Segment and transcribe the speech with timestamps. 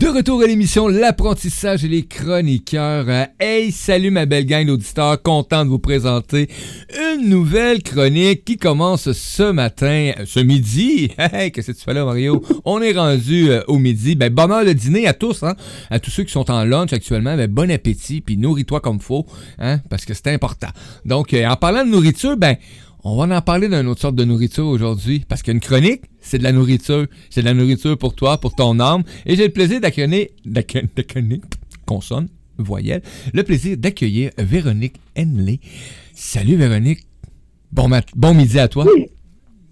[0.00, 3.06] De retour à l'émission L'apprentissage et les chroniqueurs.
[3.08, 6.48] Euh, hey, salut ma belle gang d'auditeurs, content de vous présenter
[6.96, 11.10] une nouvelle chronique qui commence ce matin, euh, ce midi.
[11.18, 12.44] Hey, qu'est-ce que tu fais là Mario?
[12.64, 14.14] On est rendu euh, au midi.
[14.14, 15.56] Ben, bonheur le dîner à tous, hein?
[15.90, 17.36] à tous ceux qui sont en lunch actuellement.
[17.36, 19.26] Ben, bon appétit, puis nourris-toi comme faut,
[19.58, 19.80] hein?
[19.90, 20.68] parce que c'est important.
[21.06, 22.56] Donc, en parlant de nourriture, ben,
[23.04, 26.42] on va en parler d'une autre sorte de nourriture aujourd'hui, parce qu'une chronique, c'est de
[26.42, 27.06] la nourriture.
[27.30, 29.02] C'est de la nourriture pour toi, pour ton âme.
[29.24, 30.28] Et j'ai le plaisir d'accueillir,
[31.86, 35.60] consonne, voyelle, le plaisir d'accueillir Véronique Henley.
[36.12, 37.06] Salut Véronique.
[37.70, 38.86] Bon, bon midi à toi.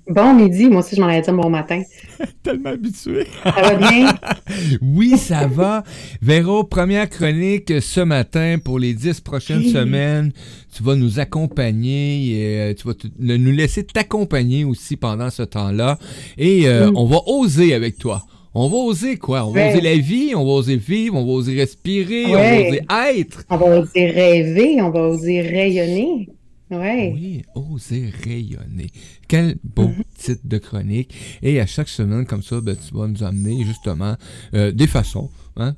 [0.09, 1.83] Bon midi, moi aussi je m'en allais dire bon matin.
[2.45, 3.27] Tellement habitué.
[3.43, 4.15] Ça va bien?
[4.81, 5.83] oui, ça va.
[6.23, 10.33] Véro, première chronique ce matin pour les dix prochaines semaines.
[10.73, 15.99] Tu vas nous accompagner et euh, tu vas nous laisser t'accompagner aussi pendant ce temps-là.
[16.39, 16.97] Et euh, mm.
[16.97, 18.23] on va oser avec toi.
[18.55, 19.45] On va oser quoi?
[19.45, 22.55] On va oser la vie, on va oser vivre, on va oser respirer, on va
[22.55, 22.81] oser
[23.19, 23.45] être.
[23.51, 26.29] On va oser rêver, on va oser rayonner.
[26.71, 28.91] Oui, oser rayonner.
[29.29, 30.03] Quel beau mhm.
[30.19, 31.15] titre de chronique.
[31.43, 34.17] Et à chaque semaine, comme ça, ben, tu vas nous amener justement
[34.55, 35.77] euh, des façons, hein,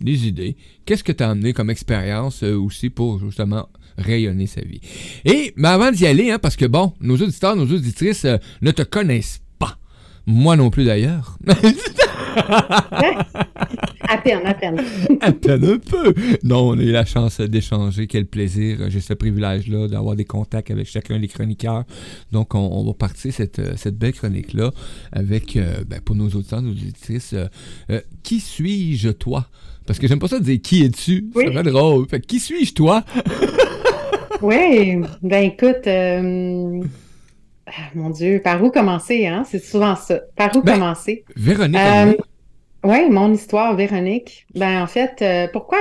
[0.00, 0.56] des idées.
[0.84, 4.80] Qu'est-ce que tu as amené comme expérience euh, aussi pour justement rayonner sa vie?
[5.24, 8.72] Et mais avant d'y aller, hein, parce que bon, nos auditeurs, nos auditrices euh, ne
[8.72, 9.78] te connaissent pas.
[10.26, 11.38] Moi non plus d'ailleurs.
[14.24, 14.80] à peine, à peine.
[15.20, 16.14] à peine un peu.
[16.42, 18.06] Non, on a eu la chance d'échanger.
[18.06, 18.78] Quel plaisir.
[18.88, 21.84] J'ai ce privilège-là d'avoir des contacts avec chacun des chroniqueurs.
[22.32, 24.70] Donc, on, va partir cette, cette belle chronique-là
[25.12, 27.46] avec, euh, ben, pour nos auditeurs, nos auditrices, euh,
[27.90, 29.46] euh, qui suis-je, toi?
[29.86, 31.26] Parce que j'aime pas ça de dire qui es-tu.
[31.34, 31.44] Oui.
[31.52, 32.08] C'est drôle.
[32.08, 33.04] Fait qui suis-je, toi?
[34.42, 35.86] oui, ben écoute,
[37.66, 39.42] ah, mon Dieu, par où commencer, hein?
[39.48, 40.20] C'est souvent ça.
[40.36, 41.24] Par où ben, commencer?
[41.34, 41.76] Véronique.
[41.76, 42.12] Euh,
[42.84, 44.46] oui, mon histoire, Véronique.
[44.54, 45.78] Ben, en fait, euh, pourquoi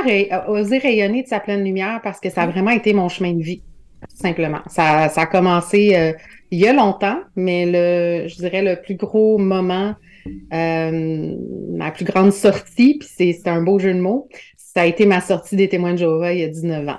[0.48, 2.02] oser rayonner de sa pleine lumière?
[2.04, 3.62] Parce que ça a vraiment été mon chemin de vie,
[4.02, 4.62] tout simplement.
[4.68, 6.14] Ça, ça a commencé euh,
[6.52, 9.96] il y a longtemps, mais le, je dirais le plus gros moment,
[10.52, 15.22] ma plus grande sortie, puis c'est un beau jeu de mots, ça a été ma
[15.22, 16.98] sortie des témoins de Jéhovah il y a 19 ans.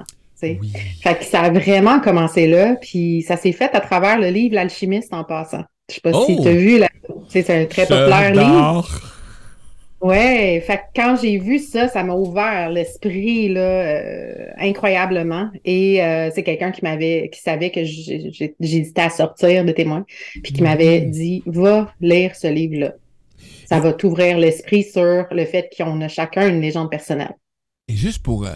[1.02, 4.54] Fait que ça a vraiment commencé là, puis ça s'est fait à travers le livre
[4.54, 5.62] L'alchimiste en passant.
[5.88, 6.54] Je sais pas si tu as oh!
[6.54, 6.82] vu,
[7.28, 9.13] c'est un très populaire livre.
[10.04, 15.48] Ouais, fait que quand j'ai vu ça, ça m'a ouvert l'esprit là euh, incroyablement.
[15.64, 20.04] Et euh, c'est quelqu'un qui m'avait, qui savait que j'hésitais à sortir de témoin,
[20.42, 21.10] puis qui m'avait mm.
[21.10, 22.92] dit va lire ce livre-là.
[23.64, 27.34] Ça va t'ouvrir l'esprit sur le fait qu'on a chacun une légende personnelle.
[27.88, 28.52] Et juste pour euh,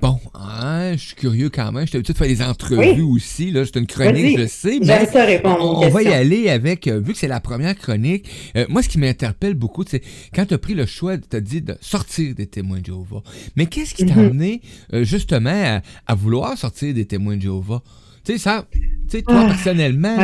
[0.00, 1.86] Bon, hein, je suis curieux quand même.
[1.86, 3.52] Je t'ai habitué de faire des entrevues aussi.
[3.52, 4.80] Là, c'est une chronique, je sais.
[4.80, 8.66] Mais répondre on, va y aller avec, euh, vu que c'est la première chronique, euh,
[8.68, 10.02] moi, ce qui m'interpelle beaucoup, c'est
[10.34, 13.22] quand tu as pris le choix, tu as dit de sortir des témoins de Jéhovah.
[13.54, 14.26] Mais qu'est-ce qui t'a mhm.
[14.26, 14.62] amené
[14.92, 17.80] euh, justement à, vouloir sortir des témoins de Jéhovah?
[18.24, 20.16] Tu sais, ça, tu sais, toi, ah, personnellement,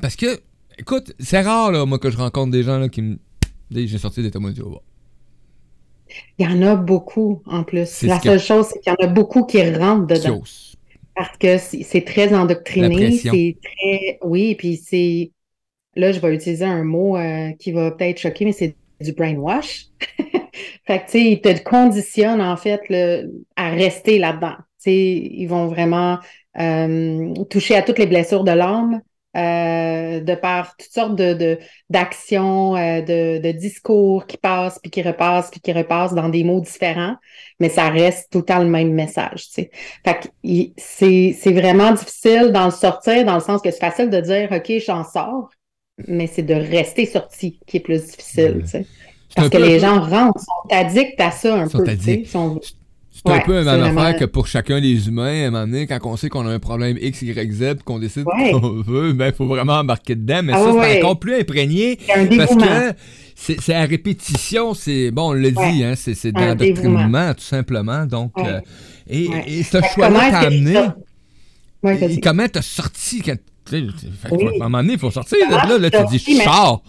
[0.00, 0.38] parce que,
[0.78, 3.18] écoute, c'est rare, là, moi, que je rencontre des gens là, qui me
[3.72, 4.82] disent j'ai sorti des témoins de Jéhovah.
[6.38, 8.02] Il y en a beaucoup en plus.
[8.02, 10.42] La seule chose, c'est qu'il y en a beaucoup qui rentrent dedans.
[11.14, 14.18] Parce que c'est très endoctriné, c'est très.
[14.22, 15.30] Oui, puis c'est.
[15.94, 19.88] Là, je vais utiliser un mot euh, qui va peut-être choquer, mais c'est du brainwash.
[20.86, 22.80] fait que, tu sais, ils te conditionnent, en fait,
[23.56, 24.56] à rester là-dedans.
[24.56, 26.18] Tu sais, ils vont vraiment
[26.58, 29.02] euh, toucher à toutes les blessures de l'âme,
[29.36, 35.02] euh, de par toutes sortes de, d'actions, euh, de, de, discours qui passent, puis qui
[35.02, 37.16] repassent, puis qui repassent dans des mots différents,
[37.58, 39.46] mais ça reste tout le temps le même message.
[39.46, 39.70] Tu sais.
[40.04, 40.28] Fait que
[40.76, 44.70] c'est, c'est vraiment difficile d'en sortir, dans le sens que c'est facile de dire OK,
[44.84, 45.48] j'en sors,
[46.06, 48.58] mais c'est de rester sorti qui est plus difficile.
[48.62, 48.86] Tu sais.
[49.34, 51.84] Parce que les gens rentrent, sont addicts à ça un peu.
[51.84, 52.38] Tu sais,
[53.24, 55.86] c'est un peu la même affaire que pour chacun des humains, à un moment donné,
[55.86, 59.28] quand on sait qu'on a un problème X, Y, Z, qu'on décide qu'on veut, ben,
[59.28, 60.40] il faut vraiment embarquer dedans.
[60.42, 61.98] Mais ah ça, c'est encore plus imprégné.
[62.06, 62.96] Parce que
[63.34, 68.06] c'est à répétition, c'est, bon, on le dit, hein, c'est de l'endoctrinement, tout simplement.
[68.06, 68.60] Donc, euh,
[69.08, 70.80] et, et, ce choix-là t'a amené.
[71.84, 73.36] et, comment t'as sorti quand,
[73.72, 75.38] à un moment donné, il faut sortir.
[75.48, 76.82] Là, là, tu dis, je sors.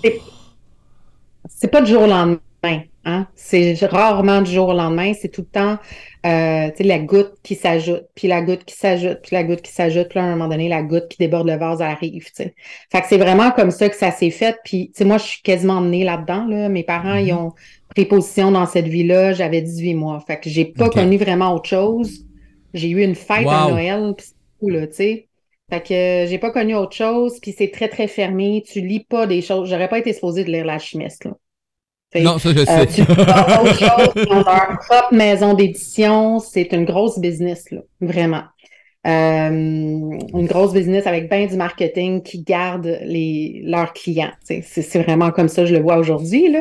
[1.47, 2.83] C'est pas du jour au lendemain.
[3.05, 3.27] Hein?
[3.35, 5.13] C'est rarement du jour au lendemain.
[5.13, 5.77] C'est tout le temps
[6.25, 10.07] euh, la goutte qui s'ajoute, puis la goutte qui s'ajoute, puis la goutte qui s'ajoute,
[10.07, 12.31] puis là, à un moment donné, la goutte qui déborde le vase arrive.
[12.31, 12.55] T'sais.
[12.91, 14.57] Fait que c'est vraiment comme ça que ça s'est fait.
[14.63, 16.45] Puis moi, je suis quasiment née là-dedans.
[16.45, 16.69] Là.
[16.69, 17.37] Mes parents, ils mm-hmm.
[17.37, 17.53] ont
[17.89, 19.33] pris position dans cette vie-là.
[19.33, 20.19] J'avais 18 mois.
[20.25, 22.25] Fait que j'ai pas connu vraiment autre chose.
[22.73, 25.27] J'ai eu une fête à Noël, puis c'est tout, là, tu sais.
[25.69, 28.63] Fait que euh, j'ai pas connu autre chose, puis c'est très, très fermé.
[28.65, 29.69] Tu lis pas des choses.
[29.69, 31.33] J'aurais pas été supposée de lire la chimiste, là
[32.21, 32.87] Non, ça, je sais.
[32.87, 36.39] tu autre chose, ont leur propre maison d'édition.
[36.39, 38.43] C'est une grosse business, là, vraiment.
[39.05, 44.31] Euh, une grosse business avec bien du marketing qui garde les, leurs clients.
[44.43, 46.55] C'est vraiment comme ça, je le vois aujourd'hui.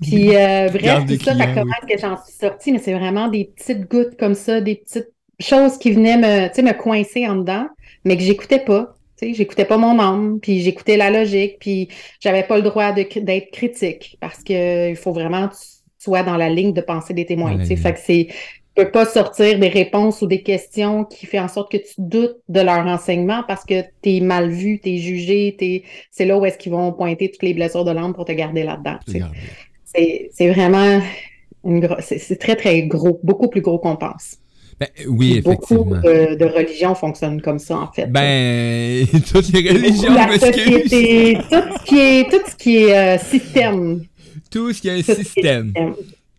[0.00, 3.50] Puis euh, bref, tout ça, ça commence que j'en suis sortie, mais c'est vraiment des
[3.54, 7.66] petites gouttes comme ça, des petites choses qui venaient me, me coincer en dedans,
[8.06, 8.94] mais que j'écoutais pas.
[9.20, 11.88] J'écoutais pas mon âme, puis j'écoutais la logique, puis
[12.20, 15.60] j'avais pas le droit d'être critique parce qu'il faut vraiment que tu
[15.98, 17.64] sois dans la ligne de pensée des témoins.
[17.64, 18.28] Fait que c'est
[18.74, 22.36] peux pas sortir des réponses ou des questions qui fait en sorte que tu doutes
[22.48, 25.84] de leur enseignement parce que tu es mal vu, tu es jugé, es...
[26.10, 28.64] c'est là où est-ce qu'ils vont pointer toutes les blessures de l'âme pour te garder
[28.64, 28.98] là-dedans.
[29.84, 31.00] C'est vraiment
[31.64, 34.38] une c'est très, très gros, beaucoup plus gros qu'on pense.
[34.80, 35.84] Ben, oui, effectivement.
[35.84, 38.06] Beaucoup de, religions fonctionnent comme ça, en fait.
[38.06, 43.18] Ben, toutes les religions, la société, tout ce qui est, tout ce qui est euh,
[43.18, 44.04] système.
[44.50, 45.72] Tout ce qui est un système.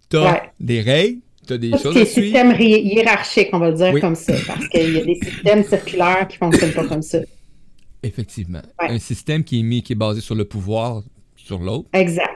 [0.09, 4.15] Tu as des règles, tu des choses à système hiérarchique, on va le dire comme
[4.15, 7.19] ça, parce qu'il y a des systèmes circulaires qui ne fonctionnent pas comme ça.
[8.03, 8.61] Effectivement.
[8.79, 11.01] Un système qui est mis, qui est basé sur le pouvoir
[11.35, 11.87] sur l'autre.
[11.93, 12.34] Exact.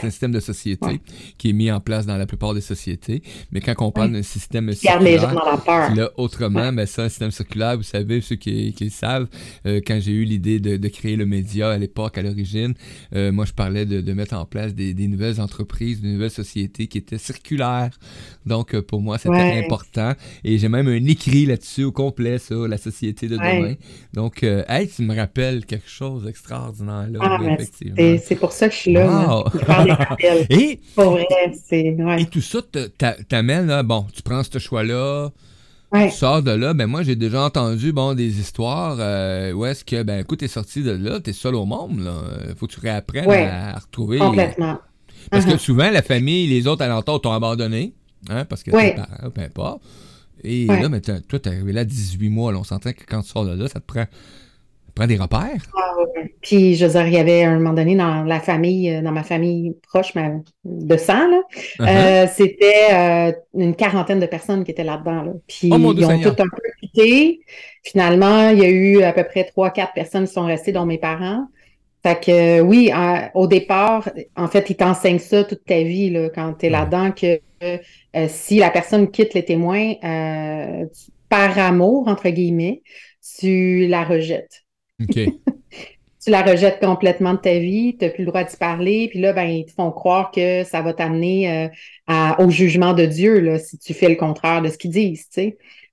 [0.00, 1.00] C'est un système de société
[1.36, 3.22] qui est mis en place dans la plupart des sociétés.
[3.52, 5.94] Mais quand on parle d'un système circulaire, les gens dans la peur.
[5.94, 9.26] Là, autrement, mais ça, un système circulaire, vous savez, ceux qui, qui le savent,
[9.66, 12.74] euh, quand j'ai eu l'idée de, de, créer le média à l'époque, à l'origine,
[13.14, 16.30] euh, moi, je parlais de, de, mettre en place des, des, nouvelles entreprises, des nouvelles
[16.30, 17.98] sociétés qui étaient circulaires.
[18.46, 20.12] Donc, euh, pour moi, c'était important.
[20.44, 23.74] Et j'ai même un écrit là-dessus au complet sur la société de demain.
[24.12, 27.38] Donc, hey, tu me rappelles quelque chose d'extraordinaire là, ah,
[28.22, 29.44] C'est pour ça que je suis là.
[30.50, 30.80] et,
[32.18, 32.60] et tout ça
[33.28, 35.30] t'amène, bon, tu prends ce choix-là,
[35.92, 39.84] tu sors de là, ben moi j'ai déjà entendu bon des histoires euh, où est-ce
[39.84, 42.14] que ben écoute t'es sorti de là, t'es seul au monde là,
[42.56, 44.18] faut que tu réapprennes à, retrouver.
[44.18, 44.78] Complètement.
[45.30, 45.58] Parce que uh-huh.
[45.58, 47.92] souvent la famille, les autres alentours t'ont abandonné,
[48.28, 49.82] hein, parce que tes parents, peu importe.
[50.44, 53.28] Et là, mais toi, t'es arrivé là 18 mois, là, on s'entend que quand tu
[53.28, 54.04] sors de là, ça te prend
[55.06, 55.62] des repères?
[55.76, 55.94] Ah,
[56.40, 59.12] Puis, je veux dire, il y avait un moment donné dans la famille, euh, dans
[59.12, 60.12] ma famille proche
[60.64, 61.28] de sang,
[61.78, 61.80] uh-huh.
[61.80, 65.40] euh, c'était euh, une quarantaine de personnes qui étaient là-dedans.
[65.46, 67.40] Puis, oh, ils ont tout un peu quitté.
[67.82, 70.86] Finalement, il y a eu à peu près trois, quatre personnes qui sont restées, dont
[70.86, 71.46] mes parents.
[72.02, 72.92] Fait que oui,
[73.34, 77.10] au départ, en fait, ils t'enseignent ça toute ta vie là, quand tu es là-dedans,
[77.10, 77.40] que
[78.28, 79.94] si la personne quitte les témoins
[81.28, 82.82] par amour, entre guillemets,
[83.38, 84.64] tu la rejettes.
[86.24, 89.20] tu la rejettes complètement de ta vie, tu n'as plus le droit d'y parler, puis
[89.20, 91.70] là, ben, ils te font croire que ça va t'amener
[92.10, 95.28] euh, au jugement de Dieu là, si tu fais le contraire de ce qu'ils disent.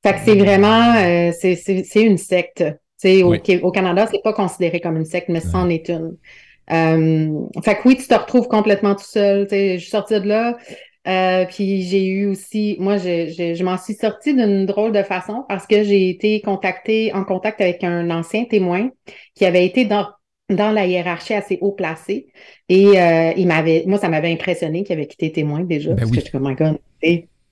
[0.06, 2.64] Fait que c'est vraiment, euh, c'est une secte.
[3.04, 6.18] Au, au, Canada, c'est pas considéré comme une secte, mais c'en est une.
[6.72, 7.30] Euh,
[7.64, 9.48] fait que oui, tu te retrouves complètement tout seul.
[9.52, 10.58] Je suis sortie de là.
[11.08, 15.46] Euh, puis j'ai eu aussi, moi, je, je, m'en suis sortie d'une drôle de façon
[15.48, 18.90] parce que j'ai été contactée en contact avec un ancien témoin
[19.36, 20.08] qui avait été dans,
[20.50, 22.28] dans la hiérarchie assez haut placé.
[22.70, 25.92] Et euh, il m'avait, moi, ça m'avait impressionné qu'il avait quitté témoin déjà.
[25.92, 26.80] Ben parce que je suis comme, my God,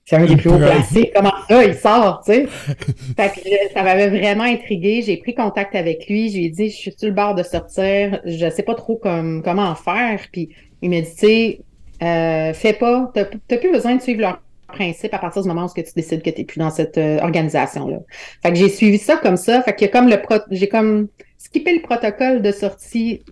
[0.06, 1.10] c'est un des plus haut placés.
[1.14, 2.46] Comment ça, il sort, tu sais?
[3.16, 5.00] fait que ça m'avait vraiment intrigué.
[5.00, 6.28] J'ai pris contact avec lui.
[6.28, 8.20] Je lui ai dit, je suis sur le bord de sortir.
[8.26, 10.20] Je sais pas trop comme, comment faire.
[10.30, 10.50] Puis
[10.82, 11.60] il m'a dit, tu sais,
[12.02, 15.66] euh, fais pas, tu n'as plus besoin de suivre leurs principes à partir du moment
[15.66, 17.98] où tu décides que tu n'es plus dans cette euh, organisation-là.
[18.42, 19.62] Fait que j'ai suivi ça comme ça.
[19.62, 20.20] Fait que comme le
[20.50, 21.08] j'ai comme
[21.38, 23.22] skippé le protocole de sortie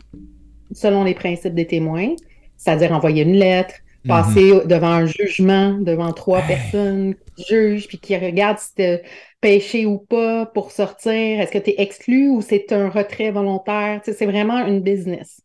[0.73, 2.15] selon les principes des témoins,
[2.57, 4.09] c'est-à-dire envoyer une lettre, mhm.
[4.09, 8.99] passer devant un jugement, devant trois personnes qui jugent, puis qui regardent si tu
[9.41, 11.13] péché ou pas pour sortir.
[11.13, 14.01] Est-ce que tu es exclu ou c'est un retrait volontaire?
[14.05, 15.41] c'est vraiment une business.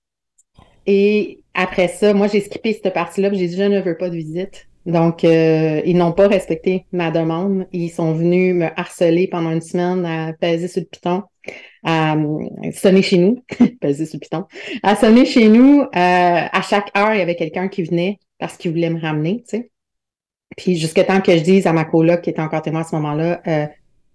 [0.85, 4.15] Et après ça, moi, j'ai skippé cette partie-là, j'ai dit, je ne veux pas de
[4.15, 4.67] visite.
[4.85, 7.65] Donc, euh, ils n'ont pas respecté ma demande.
[7.73, 11.23] Ils sont venus me harceler pendant une semaine à peser sur le piton,
[11.83, 12.15] à
[12.71, 13.43] sonner chez nous,
[13.81, 14.45] peser sur le piton,
[14.83, 15.81] à sonner chez nous.
[15.81, 19.37] Euh, à chaque heure, il y avait quelqu'un qui venait parce qu'il voulait me ramener,
[19.49, 19.71] tu sais.
[20.55, 22.95] Puis jusqu'à temps que je dise à ma coloc qui était encore témoin à ce
[22.97, 23.65] moment-là, euh,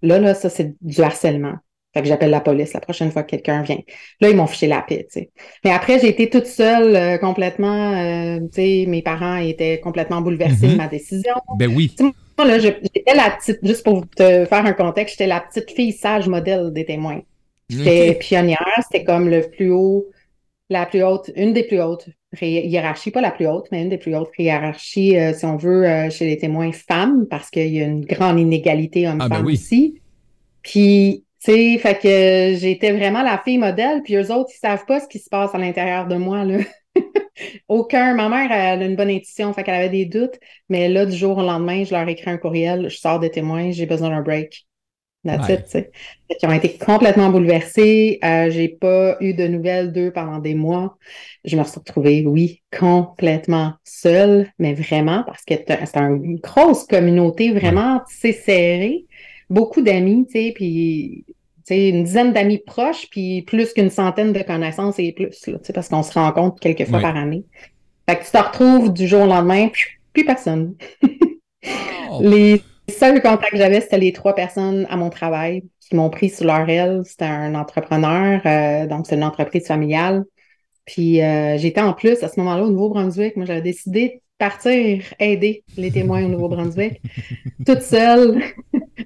[0.01, 1.55] là, là, ça, c'est du harcèlement.
[1.93, 3.79] Fait que j'appelle la police la prochaine fois que quelqu'un vient.
[4.19, 5.29] Là, ils m'ont fiché la paix, tu sais.
[5.63, 10.21] Mais après, j'ai été toute seule, euh, complètement, euh, tu sais, mes parents étaient complètement
[10.21, 10.77] bouleversés de mm-hmm.
[10.77, 11.35] ma décision.
[11.59, 11.95] Ben oui.
[12.37, 15.91] moi, là, j'étais la petite, juste pour te faire un contexte, j'étais la petite fille
[15.91, 17.21] sage modèle des témoins.
[17.69, 20.07] J'étais pionnière, c'était comme le plus haut,
[20.69, 22.07] la plus haute, une des plus hautes
[22.41, 26.09] hiérarchies, pas la plus haute, mais une des plus hautes hiérarchies, euh, si on veut,
[26.09, 29.53] chez les témoins femmes, parce qu'il y a une grande inégalité homme-femme ah ben oui.
[29.53, 29.99] aussi.
[30.63, 34.99] Puis sais, fait que j'étais vraiment la fille modèle, puis eux autres, ils savent pas
[34.99, 36.59] ce qui se passe à l'intérieur de moi, là.
[37.67, 38.13] Aucun.
[38.15, 41.15] Ma mère, elle a une bonne intuition, fait qu'elle avait des doutes, mais là, du
[41.15, 44.21] jour au lendemain, je leur écris un courriel, je sors des témoins, j'ai besoin d'un
[44.21, 44.65] break.
[45.25, 45.91] That's it, tu sais.
[46.29, 48.19] Ils ont été complètement bouleversés.
[48.25, 50.97] Euh, j'ai pas eu de nouvelles d'eux pendant des mois.
[51.45, 57.53] Je me suis retrouvée, oui, complètement seule, mais vraiment, parce que c'est une grosse communauté
[57.53, 59.05] vraiment, tu serrée.
[59.49, 61.25] Beaucoup d'amis, tu sais, puis
[61.69, 66.03] une dizaine d'amis proches, puis plus qu'une centaine de connaissances et plus, là, parce qu'on
[66.03, 67.45] se rencontre quelques fois par année.
[68.09, 69.69] Fait que tu te retrouves du jour au lendemain,
[70.13, 70.75] plus personne.
[72.11, 72.19] Oh.
[72.21, 76.29] Les seuls contacts que j'avais, c'était les trois personnes à mon travail qui m'ont pris
[76.29, 77.01] sur leur aile.
[77.05, 80.25] C'était un entrepreneur, euh, donc c'est une entreprise familiale.
[80.85, 83.37] Puis euh, j'étais en plus à ce moment-là au Nouveau-Brunswick.
[83.37, 87.01] Moi, j'avais décidé de partir aider les témoins au Nouveau-Brunswick,
[87.65, 88.43] toute seule,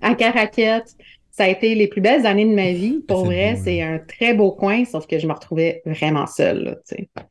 [0.02, 0.96] à Caraquette.
[1.32, 3.04] Ça a été les plus belles années de ma vie.
[3.08, 6.64] Pour vrai, c'est un très beau coin, sauf que je me retrouvais vraiment seule.
[6.64, 7.24] Là,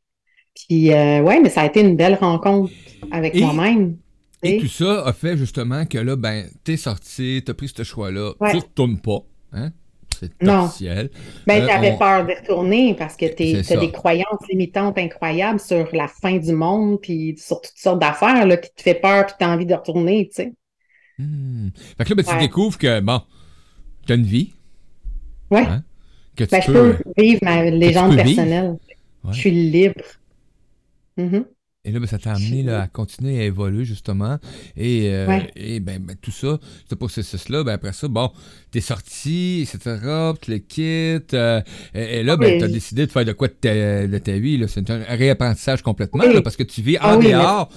[0.54, 2.72] Puis, euh, ouais, mais ça a été une belle rencontre
[3.10, 3.96] avec moi-même.
[4.42, 8.32] Et tout ça a fait justement que là, ben, t'es sorti, t'as pris ce choix-là,
[8.50, 9.22] tu ne retournes pas.
[9.52, 9.72] Hein?
[10.18, 11.10] C'est officiel.
[11.46, 16.08] Ben, euh, t'avais peur de retourner parce que t'as des croyances limitantes incroyables sur la
[16.08, 19.66] fin du monde, puis sur toutes sortes d'affaires qui te fait peur, puis t'as envie
[19.66, 20.52] de retourner, tu sais.
[21.18, 21.68] Hmm.
[21.96, 23.20] Fait que là, ben, tu découvres que, bon,
[24.06, 24.52] tu as une vie.
[25.50, 25.60] Oui.
[25.60, 25.82] Hein,
[26.36, 28.76] que tu ben, peux, je peux vivre ma légende personnelle.
[29.30, 30.02] Je suis libre.
[31.18, 31.44] Mm-hmm.
[31.86, 34.38] Et là, ben, ça t'a amené à continuer à évoluer, justement.
[34.76, 36.58] Et, euh, et ben, ben, tout ça,
[36.90, 38.30] ce processus-là, ben, après ça, bon,
[38.72, 39.98] t'es sorti, etc.,
[40.42, 41.32] tu le quittes.
[41.32, 41.60] Euh,
[41.94, 44.62] et, là, ben, t'as décidé de faire de quoi de ta, de ta vie.
[44.66, 47.72] C'est un réapprentissage complètement, parce que tu vis en ah dehors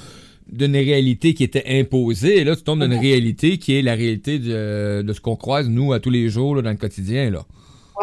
[0.51, 2.37] d'une réalité qui était imposée.
[2.37, 5.69] Et là, tu tombes dans une réalité qui est la réalité de, ce qu'on croise,
[5.69, 7.29] nous, à tous les jours, dans le quotidien.
[7.29, 7.45] Là.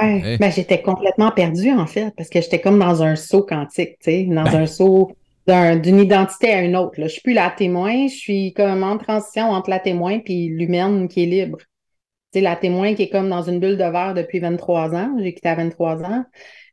[0.01, 0.37] Ouais, hein?
[0.39, 4.11] ben, j'étais complètement perdue, en fait, parce que j'étais comme dans un saut quantique, tu
[4.11, 4.63] sais, dans ben.
[4.63, 5.13] un saut
[5.47, 7.01] d'une identité à une autre.
[7.01, 7.07] Là.
[7.07, 11.09] Je suis plus la témoin, je suis comme en transition entre la témoin et l'humaine
[11.09, 11.59] qui est libre.
[12.33, 15.17] Tu sais, la témoin qui est comme dans une bulle de verre depuis 23 ans,
[15.21, 16.25] j'ai quitté à 23 ans,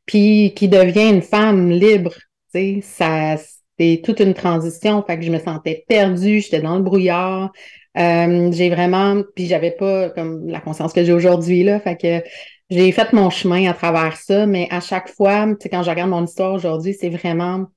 [0.05, 2.13] puis qui devient une femme libre.
[2.53, 3.37] Tu sais, ça,
[3.79, 7.51] c'est toute une transition, fait que je me sentais perdue, j'étais dans le brouillard.
[7.97, 12.27] Euh, j'ai vraiment, puis j'avais pas comme la conscience que j'ai aujourd'hui là, fait que
[12.69, 15.89] j'ai fait mon chemin à travers ça, mais à chaque fois, tu sais, quand je
[15.89, 17.67] regarde mon histoire aujourd'hui, c'est vraiment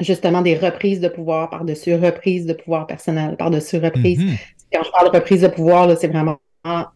[0.00, 4.20] justement des reprises de pouvoir par-dessus reprises de pouvoir personnel, par-dessus reprises.
[4.20, 4.38] Mm-hmm.
[4.72, 6.38] Quand je parle de reprise de pouvoir, c'est vraiment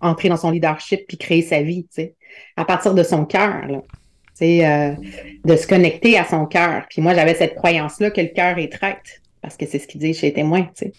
[0.00, 2.14] entrer dans son leadership puis créer sa vie, tu sais,
[2.56, 3.62] à partir de son cœur.
[4.42, 4.94] Euh,
[5.44, 6.84] de se connecter à son cœur.
[6.88, 10.00] Puis moi, j'avais cette croyance-là que le cœur est traître, parce que c'est ce qu'il
[10.00, 10.92] dit chez témoin, tu sais.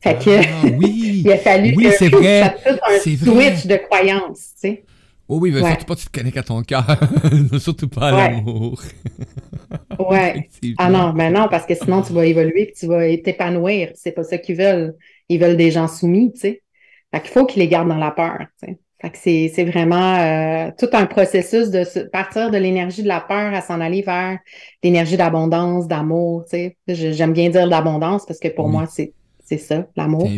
[0.00, 4.68] Fait que, ah, oui, il a fallu oui, c'est vrai, un switch de croyance, tu
[4.68, 4.84] sais.
[5.28, 6.84] Oh oui, mais surtout pas tu te connectes à ton cœur,
[7.60, 8.82] surtout pas à l'amour.
[10.10, 10.48] ouais.
[10.78, 13.90] Ah non, mais non, parce que sinon tu vas évoluer et tu vas t'épanouir.
[13.94, 14.96] C'est pas ça qu'ils veulent.
[15.28, 16.62] Ils veulent des gens soumis, tu sais.
[17.12, 18.78] Fait qu'il faut qu'ils les gardent dans la peur, tu sais
[19.14, 23.80] c'est vraiment euh, tout un processus de partir de l'énergie de la peur à s'en
[23.80, 24.38] aller vers
[24.82, 26.44] l'énergie d'abondance, d'amour.
[26.86, 30.28] J'aime bien dire d'abondance parce que pour moi, c'est ça, l'amour.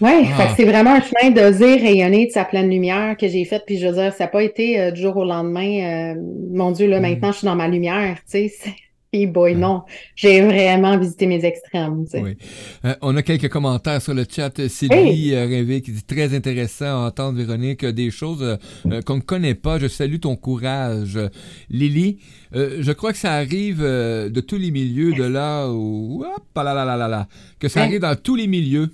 [0.00, 0.54] Oui, ah.
[0.56, 3.62] c'est vraiment un chemin d'oser rayonner de sa pleine lumière que j'ai fait.
[3.66, 6.14] Puis je veux dire, ça n'a pas été euh, du jour au lendemain.
[6.14, 6.22] Euh,
[6.52, 7.02] mon Dieu, là, mm.
[7.02, 8.18] maintenant, je suis dans ma lumière.
[8.30, 8.52] Tu sais,
[9.12, 9.84] et boy, non.
[10.14, 12.04] J'ai vraiment visité mes extrêmes.
[12.12, 12.36] Oui.
[12.84, 14.68] Euh, on a quelques commentaires sur le chat.
[14.68, 18.42] Sylvie euh, Révé qui dit très intéressant à entendre, Véronique, des choses
[18.86, 19.78] euh, qu'on ne connaît pas.
[19.78, 21.18] Je salue ton courage.
[21.70, 22.18] Lily,
[22.52, 26.24] je crois que ça arrive de tous les milieux, de là où.
[26.24, 28.90] Hop, là, là, là, là, que ça arrive dans tous les milieux.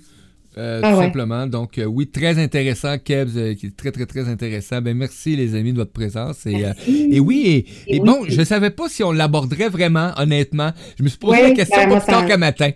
[0.57, 1.47] Euh, ah tout simplement.
[1.47, 4.81] Donc, euh, oui, très intéressant, Kebs, euh, qui est très, très, très intéressant.
[4.81, 6.45] Ben, merci, les amis, de votre présence.
[6.45, 10.71] Et, et oui, et, bon, je ne savais pas si on l'aborderait vraiment, honnêtement.
[10.97, 12.71] Je me suis posé la question ben, pas plus tard qu'un matin.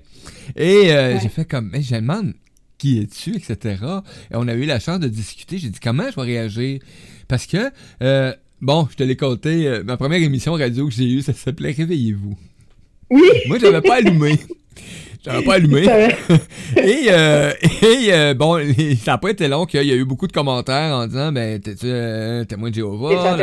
[0.55, 0.89] Et
[1.21, 2.33] j'ai fait comme, mais je demande
[2.77, 3.77] qui es-tu, etc.
[4.31, 5.57] Et on a eu la chance de discuter.
[5.57, 6.79] J'ai dit, comment je vais réagir?
[7.27, 7.71] Parce que,
[8.61, 12.37] bon, je te l'ai compté, ma première émission radio que j'ai eue, ça s'appelait Réveillez-vous.
[13.11, 13.29] Oui.
[13.47, 14.37] Moi, je n'avais pas allumé.
[15.21, 15.83] J'avais pas allumé.
[16.77, 18.57] et, euh, et euh, bon,
[19.03, 21.59] ça n'a pas été long qu'il y a eu beaucoup de commentaires en disant ben,
[21.59, 23.35] t'es-tu un témoin de Jéhovah?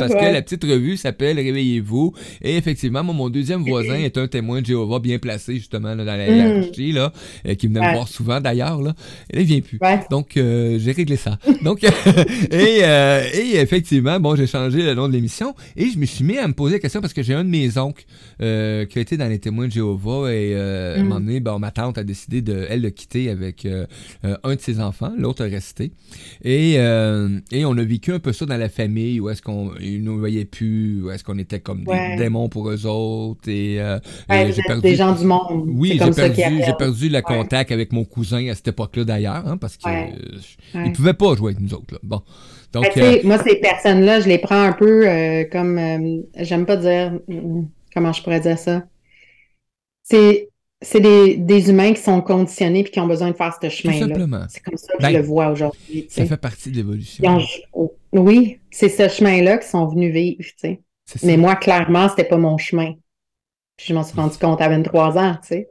[0.00, 2.12] parce que la petite revue s'appelle Réveillez-vous.
[2.42, 6.28] Et effectivement, mon deuxième voisin est un témoin de Jéhovah bien placé, justement, dans la
[6.28, 6.34] mm.
[6.34, 7.12] hiérarchie, là,
[7.46, 8.82] euh, qui venait me voir souvent d'ailleurs.
[8.82, 8.92] Là.
[9.30, 9.78] Et là, il vient plus.
[10.10, 11.38] Donc, j'ai réglé ça.
[11.62, 11.84] Donc,
[12.50, 16.38] et, et effectivement, bon, j'ai changé le nom de l'émission et je me suis mis
[16.38, 18.04] à me poser la question parce que j'ai un de mes oncles
[18.38, 20.56] qui a été dans les témoins de Jéhovah et.
[20.98, 23.86] Mm moment donné, ben, ma tante a décidé de, elle, de quitter avec euh,
[24.24, 25.92] euh, un de ses enfants, l'autre est resté.
[26.42, 29.72] Et, euh, et on a vécu un peu ça dans la famille, où est-ce qu'on
[29.72, 33.48] ne nous voyait plus, où est-ce qu'on était comme des démons pour eux autres.
[33.48, 33.80] Et,
[34.28, 34.82] j'ai perdu...
[34.82, 35.64] des gens du monde.
[35.68, 39.56] Oui, j'ai perdu, j'ai perdu le contact avec mon cousin à cette époque-là d'ailleurs, hein,
[39.56, 39.90] parce qu'il
[40.74, 41.94] ne pouvait pas jouer avec nous autres.
[41.94, 41.98] Là.
[42.02, 42.22] Bon.
[42.72, 42.86] Donc,
[43.24, 45.06] moi, ces personnes-là, je les prends un peu
[45.50, 47.12] comme, j'aime pas dire,
[47.94, 48.82] comment je pourrais dire ça?
[50.02, 50.48] C'est
[50.82, 54.46] c'est des, des, humains qui sont conditionnés et qui ont besoin de faire ce chemin-là.
[54.48, 56.06] C'est comme ça que je ben, le vois aujourd'hui.
[56.10, 57.38] Ça fait partie de l'évolution.
[57.72, 60.44] Oh, oui, c'est ce chemin-là qu'ils sont venus vivre.
[61.22, 62.92] Mais moi, clairement, c'était pas mon chemin.
[63.76, 65.38] Puis je m'en suis rendu compte à 23 ans.
[65.42, 65.68] sais.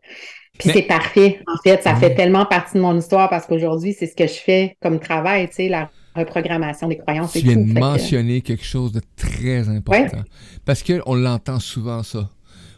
[0.58, 1.40] Puis c'est parfait.
[1.48, 4.34] En fait, ça fait tellement partie de mon histoire parce qu'aujourd'hui, c'est ce que je
[4.34, 7.32] fais comme travail, la reprogrammation des croyances.
[7.34, 10.24] Tu viens de mentionner quelque chose de très important.
[10.66, 12.30] Parce qu'on l'entend souvent, ça.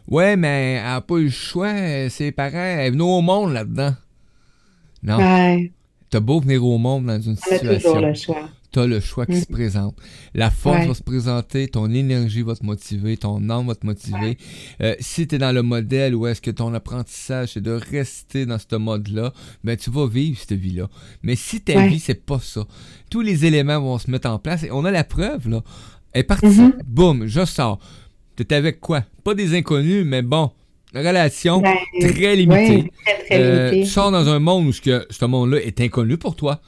[0.08, 2.08] Ouais, mais elle n'a pas eu le choix.
[2.08, 3.94] Ses parents, elle est venue au monde là-dedans.
[5.02, 5.18] Non.
[5.18, 5.72] Ouais.
[6.10, 7.94] T'as beau venir au monde dans une situation.
[7.94, 8.48] T'as le choix.
[8.74, 9.54] T'as le choix qui se mm.
[9.54, 9.96] présente.
[10.34, 14.36] La force va se présenter, ton énergie va te motiver, ton âme va te motiver.
[14.80, 18.46] Euh, si tu es dans le modèle où est-ce que ton apprentissage c'est de rester
[18.46, 19.32] dans ce mode-là,
[19.62, 20.88] ben tu vas vivre cette vie-là.
[21.22, 22.64] Mais si ta vie, c'est pas ça,
[23.10, 25.62] tous les éléments vont se mettre en place et on a la preuve, là.
[26.12, 26.82] Elle est partie, mm-hmm.
[26.84, 27.78] boum, je sors.
[28.36, 29.04] T'étais avec quoi?
[29.22, 30.50] Pas des inconnus, mais bon,
[30.94, 32.90] relation ben, très limitée.
[33.30, 36.60] Euh, tu sors dans un monde où ce, ce monde-là est inconnu pour toi.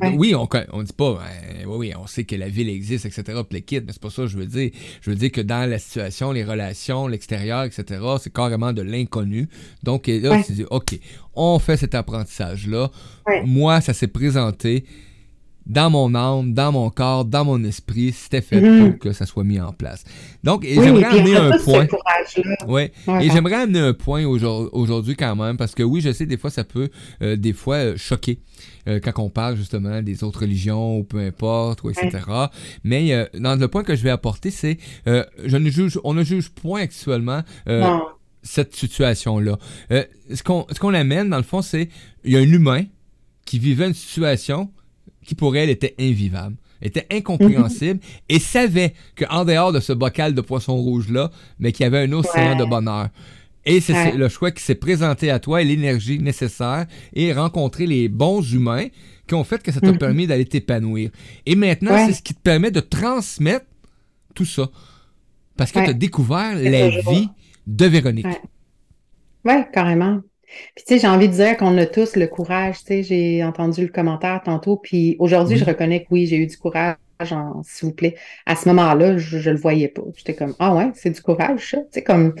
[0.00, 0.48] Oui, on
[0.78, 4.10] ne dit pas, ben, oui, on sait que la ville existe, etc., mais c'est pas
[4.10, 4.70] ça que je veux dire.
[5.00, 9.48] Je veux dire que dans la situation, les relations, l'extérieur, etc., c'est carrément de l'inconnu.
[9.82, 10.98] Donc là, tu dis, OK,
[11.34, 12.90] on fait cet apprentissage-là.
[13.44, 14.84] Moi, ça s'est présenté
[15.68, 18.90] dans mon âme, dans mon corps, dans mon esprit, c'était fait mhm.
[18.90, 20.02] pour que ça soit mis en place.
[20.42, 21.86] Donc, j'aimerais amener un point.
[22.66, 22.92] Ouais.
[23.20, 26.50] et j'aimerais amener un point aujourd'hui quand même, parce que oui, je sais, des fois,
[26.50, 26.88] ça peut
[27.22, 28.40] euh, des fois euh, choquer.
[28.88, 32.10] Euh, quand on parle justement des autres religions ou peu importe, ou etc.
[32.84, 36.50] Mais dans le point que je vais apporter, c'est je ne juge, on ne juge
[36.50, 37.42] point actuellement
[38.42, 39.58] cette situation-là.
[39.90, 41.88] ce qu'on amène, dans le fond, c'est
[42.24, 42.84] il y a un humain
[43.44, 44.70] qui vivait une situation
[45.28, 50.40] qui pour elle était invivable, était incompréhensible et savait qu'en dehors de ce bocal de
[50.40, 53.10] poisson rouge-là, mais qu'il y avait un océan de bonheur.
[53.66, 58.08] Et c'est le choix qui s'est présenté à toi et l'énergie nécessaire et rencontrer les
[58.08, 58.86] bons humains
[59.26, 59.98] qui ont fait que ça t'a mm-hmm.
[59.98, 61.10] permis d'aller t'épanouir.
[61.44, 63.66] Et maintenant, c'est ce qui te permet de transmettre
[64.34, 64.70] tout ça.
[65.58, 67.28] Parce que tu as découvert la vie
[67.66, 68.26] de Véronique.
[69.44, 70.22] Oui, carrément.
[70.74, 72.78] Puis tu sais, j'ai envie de dire qu'on a tous le courage.
[72.78, 76.46] Tu sais, j'ai entendu le commentaire tantôt, puis aujourd'hui, je reconnais que oui, j'ai eu
[76.46, 78.14] du courage, s'il vous plaît.
[78.46, 80.02] À ce moment-là, je, ne le voyais pas.
[80.16, 81.78] J'étais comme ah ouais, c'est du courage, ça.
[81.78, 82.34] Tu sais, comme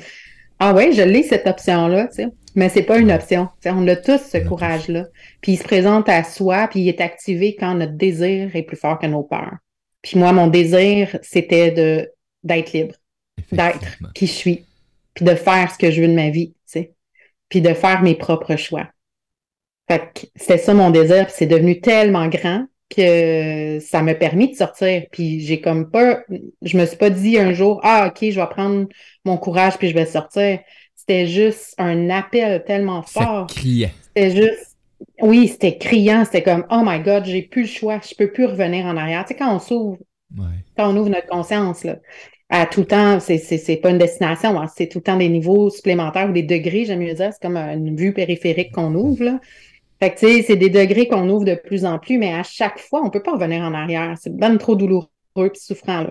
[0.60, 2.08] ah ouais, je l'ai cette option-là.
[2.08, 3.46] Tu sais, mais c'est pas une option.
[3.60, 5.06] Tu sais, on a tous ce courage-là.
[5.40, 8.76] Puis il se présente à soi, puis il est activé quand notre désir est plus
[8.76, 9.56] fort que nos peurs.
[10.02, 12.10] Puis moi, mon désir, c'était de
[12.44, 12.94] d'être libre,
[13.52, 14.64] d'être qui je suis,
[15.14, 16.54] puis de faire ce que je veux de ma vie.
[17.48, 18.88] Puis de faire mes propres choix.
[19.90, 24.50] Fait que c'était ça mon désir, puis c'est devenu tellement grand que ça m'a permis
[24.50, 25.04] de sortir.
[25.10, 26.20] Puis j'ai comme pas,
[26.62, 28.86] je me suis pas dit un jour, ah ok, je vais prendre
[29.24, 30.60] mon courage puis je vais sortir.
[30.94, 33.46] C'était juste un appel tellement fort.
[34.14, 34.76] C'était juste,
[35.22, 36.24] oui, c'était criant.
[36.24, 39.24] C'était comme, oh my God, j'ai plus le choix, je peux plus revenir en arrière.
[39.24, 39.98] Tu sais, quand on s'ouvre,
[40.76, 41.96] quand on ouvre notre conscience, là,
[42.50, 45.68] à tout temps, c'est, c'est, pas une destination, hein, c'est tout le temps des niveaux
[45.68, 49.24] supplémentaires ou des degrés, j'aime mieux dire, c'est comme une vue périphérique qu'on ouvre.
[49.24, 49.40] Là.
[50.00, 52.42] Fait que, tu sais, c'est des degrés qu'on ouvre de plus en plus, mais à
[52.42, 54.14] chaque fois, on peut pas revenir en arrière.
[54.20, 56.10] C'est bien trop douloureux et souffrant, là.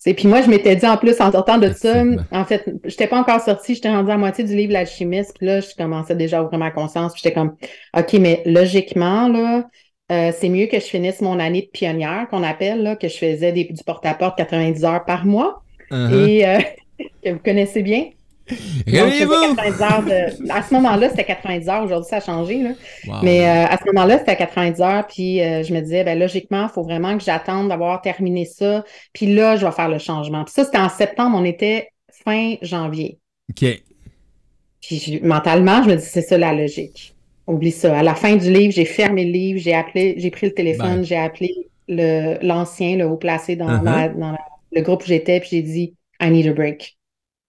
[0.00, 3.08] C'est, puis moi, je m'étais dit en plus, en sortant de ça, en fait, j'étais
[3.08, 6.38] pas encore sortie, j'étais rendue à moitié du livre L'alchimiste, puis là, je commençais déjà
[6.38, 7.56] à ouvrir ma conscience, puis j'étais comme,
[7.96, 9.64] OK, mais logiquement, là,
[10.10, 13.16] euh, c'est mieux que je finisse mon année de pionnière, qu'on appelle, là, que je
[13.16, 15.62] faisais du porte-à-porte 90 heures par mois.
[15.90, 16.26] Uh-huh.
[16.26, 16.58] Et euh,
[17.24, 18.06] que vous connaissez bien.
[20.48, 21.84] À ce moment-là, c'était 90 heures.
[21.84, 22.62] Aujourd'hui, ça a changé.
[22.62, 22.70] Là.
[23.22, 25.06] Mais euh, à ce moment-là, c'était 90 heures.
[25.06, 28.84] Puis je me disais, ben, logiquement, il faut vraiment que j'attende d'avoir terminé ça.
[29.12, 30.44] Puis là, je vais faire le changement.
[30.44, 31.36] Puis ça, c'était en septembre.
[31.38, 31.90] On était
[32.24, 33.18] fin janvier.
[33.50, 33.82] OK.
[34.80, 37.14] Puis mentalement, je me dis, c'est ça la logique.
[37.48, 37.98] Oublie ça.
[37.98, 41.02] À la fin du livre, j'ai fermé le livre, j'ai appelé, j'ai pris le téléphone,
[41.02, 44.36] j'ai appelé l'ancien, le, haut placé dans, uh-huh.
[44.72, 46.98] le groupe où j'étais, puis j'ai dit I need a break.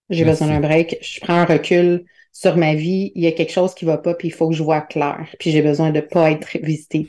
[0.10, 0.98] J'ai besoin d'un break.
[1.02, 3.12] Je prends un recul sur ma vie.
[3.16, 5.28] Il y a quelque chose qui va pas, puis il faut que je vois clair.
[5.38, 7.06] Puis j'ai besoin de pas être visité.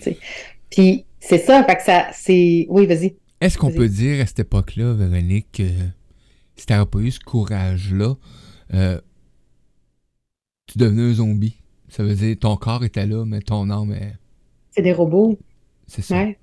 [0.70, 2.66] Puis c'est ça, fait que ça, c'est.
[2.68, 3.14] Oui, vas-y.
[3.40, 5.68] Est-ce qu'on peut dire à cette époque-là, Véronique, que
[6.56, 8.16] si t'avais pas eu ce courage-là,
[8.74, 9.00] euh,
[10.66, 11.59] tu devenais un zombie?
[11.90, 14.14] Ça veut dire ton corps était là, mais ton âme est.
[14.70, 15.38] C'est des robots.
[15.86, 16.16] C'est ça.
[16.16, 16.38] Ouais.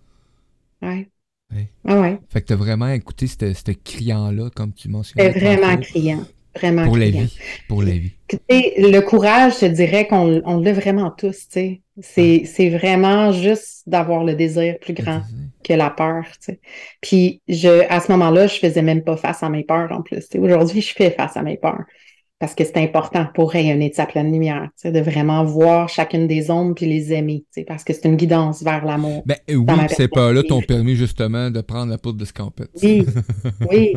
[0.82, 1.10] Ouais.
[1.54, 1.70] Ouais.
[1.86, 2.20] Ah ouais.
[2.30, 5.32] Fait que t'as vraiment écouté ce ce criant-là, comme tu mentionnais.
[5.32, 6.26] C'est vraiment criant.
[6.56, 7.38] Vraiment Pour la vie.
[7.68, 8.14] Pour la vie.
[8.50, 12.44] Sais, le courage, je dirais qu'on on l'a vraiment tous, tu sais.
[12.46, 15.22] C'est, vraiment juste d'avoir le désir plus grand
[15.64, 16.60] que la peur, tu sais.
[17.02, 20.28] Puis je, à ce moment-là, je faisais même pas face à mes peurs en plus.
[20.36, 21.86] Aujourd'hui, je fais face à mes peurs
[22.40, 26.52] parce que c'est important pour rayonner de sa pleine lumière, de vraiment voir chacune des
[26.52, 29.24] ombres puis les aimer, parce que c'est une guidance vers l'amour.
[29.26, 32.70] Ben oui, ces peurs-là t'ont permis justement de prendre la poudre d'escampette.
[32.84, 33.06] Oui,
[33.72, 33.94] oui.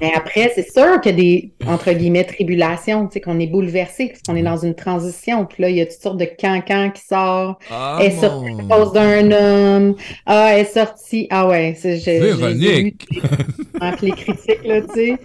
[0.00, 3.46] Mais après, c'est sûr qu'il y a des, entre guillemets, tribulations, tu sais, qu'on est
[3.46, 5.46] bouleversé, parce qu'on est dans une transition.
[5.46, 7.60] Puis là, il y a toutes sortes de cancans qui sortent.
[7.70, 9.94] Ah, Elle est sortie mon- à cause d'un homme.
[10.26, 11.28] Ah, elle est sortie.
[11.30, 13.06] Ah ouais, c'est Véronique!
[13.12, 15.16] les- puis les critiques, là, tu sais.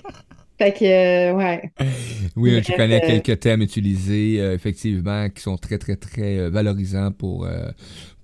[0.60, 1.72] Fait que, euh, ouais.
[2.36, 6.38] Oui, Bref, je connais euh, quelques thèmes utilisés, euh, effectivement, qui sont très, très, très
[6.38, 7.72] euh, valorisants pour, euh,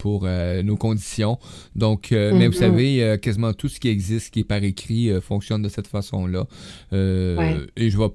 [0.06, 1.40] pour euh, nos conditions.
[1.76, 2.60] Donc, euh, mais vous Mhm.
[2.60, 6.46] savez, euh, quasiment tout ce qui existe, qui est par écrit, fonctionne de cette façon-là.
[6.92, 7.58] Ouais.
[7.76, 8.10] Et je, vais,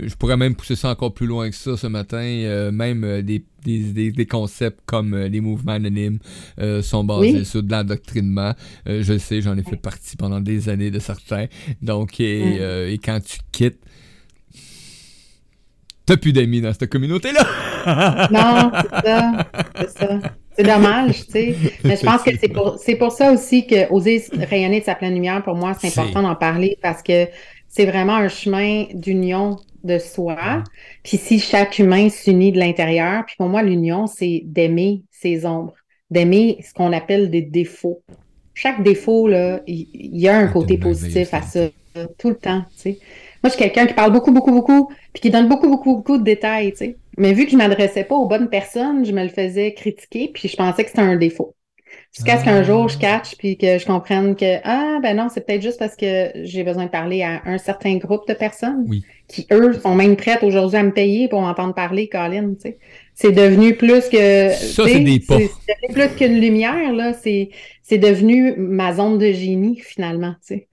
[0.00, 2.70] je pourrais même pousser ça encore plus loin que ça ce matin.
[2.72, 6.18] même des, des, des, des concepts comme euh, les mouvements anonymes
[6.60, 7.44] euh, sont basés Oui.
[7.44, 8.54] sur de l'endoctrinement.
[8.88, 11.46] Euh, je le sais, j'en ai fait partie pendant des années de certains.
[11.82, 12.88] Donc, et, Mm.
[12.94, 13.78] et quand tu quittes,
[16.04, 17.44] t'as plus d'amis dans cette communauté-là.
[18.32, 19.46] Non, c'est ça.
[19.78, 20.20] C'est ça.
[20.58, 21.54] C'est dommage, tu sais.
[21.84, 24.96] Mais je pense que c'est pour, c'est pour ça aussi que oser rayonner de sa
[24.96, 27.28] pleine lumière, pour moi, c'est important d'en parler parce que
[27.68, 30.64] c'est vraiment un chemin d'union de soi.
[31.04, 35.74] Puis si chaque humain s'unit de l'intérieur, puis pour moi, l'union, c'est d'aimer ses ombres,
[36.10, 38.02] d'aimer ce qu'on appelle des défauts.
[38.54, 41.68] Chaque défaut, là, il y, a un côté positif à ça,
[42.18, 42.98] tout le temps, tu sais.
[43.44, 46.18] Moi, je suis quelqu'un qui parle beaucoup, beaucoup, beaucoup, puis qui donne beaucoup, beaucoup, beaucoup
[46.18, 46.96] de détails, tu sais.
[47.18, 50.48] Mais vu que je m'adressais pas aux bonnes personnes, je me le faisais critiquer, puis
[50.48, 51.54] je pensais que c'était un défaut.
[52.14, 52.62] Jusqu'à ce qu'un Ah.
[52.62, 55.96] jour, je catch, puis que je comprenne que, ah, ben non, c'est peut-être juste parce
[55.96, 59.04] que j'ai besoin de parler à un certain groupe de personnes Oui.
[59.26, 62.78] qui, eux, sont même prêtes aujourd'hui à me payer pour m'entendre parler, Colin, tu sais.
[63.14, 64.50] C'est devenu plus que...
[64.50, 65.38] Ça, c'est des pas.
[65.38, 67.12] C'est devenu plus qu'une lumière, là.
[67.14, 67.50] C'est
[67.82, 70.67] c'est devenu ma zone de génie, finalement, tu sais.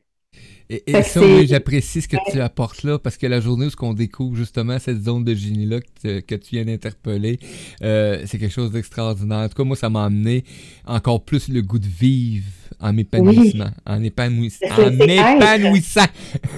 [0.69, 3.93] Et, ça, oui, j'apprécie ce que tu apportes là, parce que la journée où on
[3.93, 7.37] découvre justement cette zone de génie-là que, tu- que tu viens d'interpeller,
[7.83, 9.37] euh, c'est quelque chose d'extraordinaire.
[9.39, 10.43] En tout cas, moi, ça m'a amené
[10.87, 12.45] encore plus le goût de vivre
[12.79, 15.33] en m'épanouissement, en, épanouiss- De se en laisser être.
[15.39, 16.05] m'épanouissant.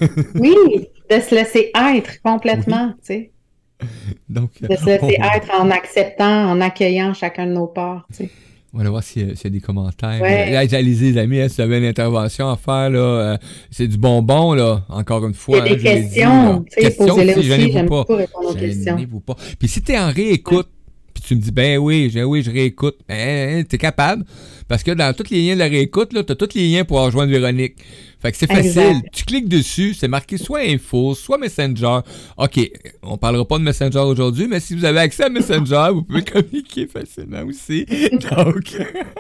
[0.35, 0.55] Oui,
[1.09, 3.31] de se laisser être complètement, tu sais.
[4.29, 8.23] Donc, De se laisser on, être en acceptant, en accueillant chacun de nos parts, tu
[8.25, 8.29] sais.
[8.79, 10.21] On va voir s'il y, a- s'il y a des commentaires.
[10.21, 10.51] Ouais.
[10.51, 13.37] Là, allez-y, les amis, hein, si vous avez une intervention à faire, là, euh,
[13.71, 15.61] c'est du bonbon, là, encore une Il y fois.
[15.63, 17.95] a des hein, dit, questions, tu sais, posez-les aussi, j'aime pas.
[18.01, 18.97] beaucoup répondre aux questions.
[19.25, 19.35] Pas.
[19.59, 20.67] Puis si t'es en réécoute,
[21.13, 24.23] puis tu me dis, ben oui, je, oui, je réécoute, ben, t'es capable.
[24.67, 26.99] Parce que dans tous les liens de la réécoute, là, t'as tous les liens pour
[26.99, 27.75] rejoindre Véronique.
[28.19, 29.01] Fait que c'est facile.
[29.13, 31.99] Tu cliques dessus, c'est marqué soit info, soit Messenger.
[32.37, 32.71] OK,
[33.03, 36.23] on parlera pas de Messenger aujourd'hui, mais si vous avez accès à Messenger, vous pouvez
[36.25, 37.85] communiquer facilement aussi.
[38.35, 38.75] Donc,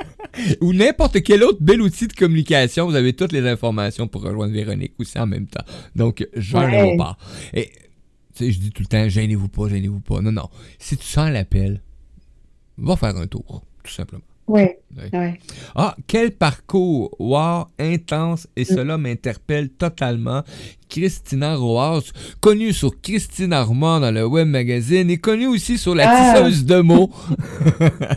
[0.61, 4.53] ou n'importe quel autre bel outil de communication, vous avez toutes les informations pour rejoindre
[4.53, 5.63] Véronique aussi en même temps.
[5.95, 6.97] Donc, joignez Ouais.
[6.97, 7.17] parts.
[7.53, 7.69] Et,
[8.35, 10.21] tu sais, je dis tout le temps, gênez-vous pas, gênez-vous pas.
[10.21, 10.49] Non, non.
[10.79, 11.81] Si tu sens l'appel,
[12.77, 14.23] va faire un tour, tout simplement.
[14.47, 14.63] Oui.
[15.75, 17.13] Ah, quel parcours!
[17.19, 20.43] Wow, intense, et cela m'interpelle totalement.
[20.89, 26.05] Christina Roaz, connue sur Christine Armand dans le web magazine et connue aussi sur la
[26.09, 26.33] Ah.
[26.39, 27.11] tisseuse de mots.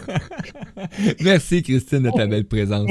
[1.21, 2.91] Merci Christine de ta belle présence.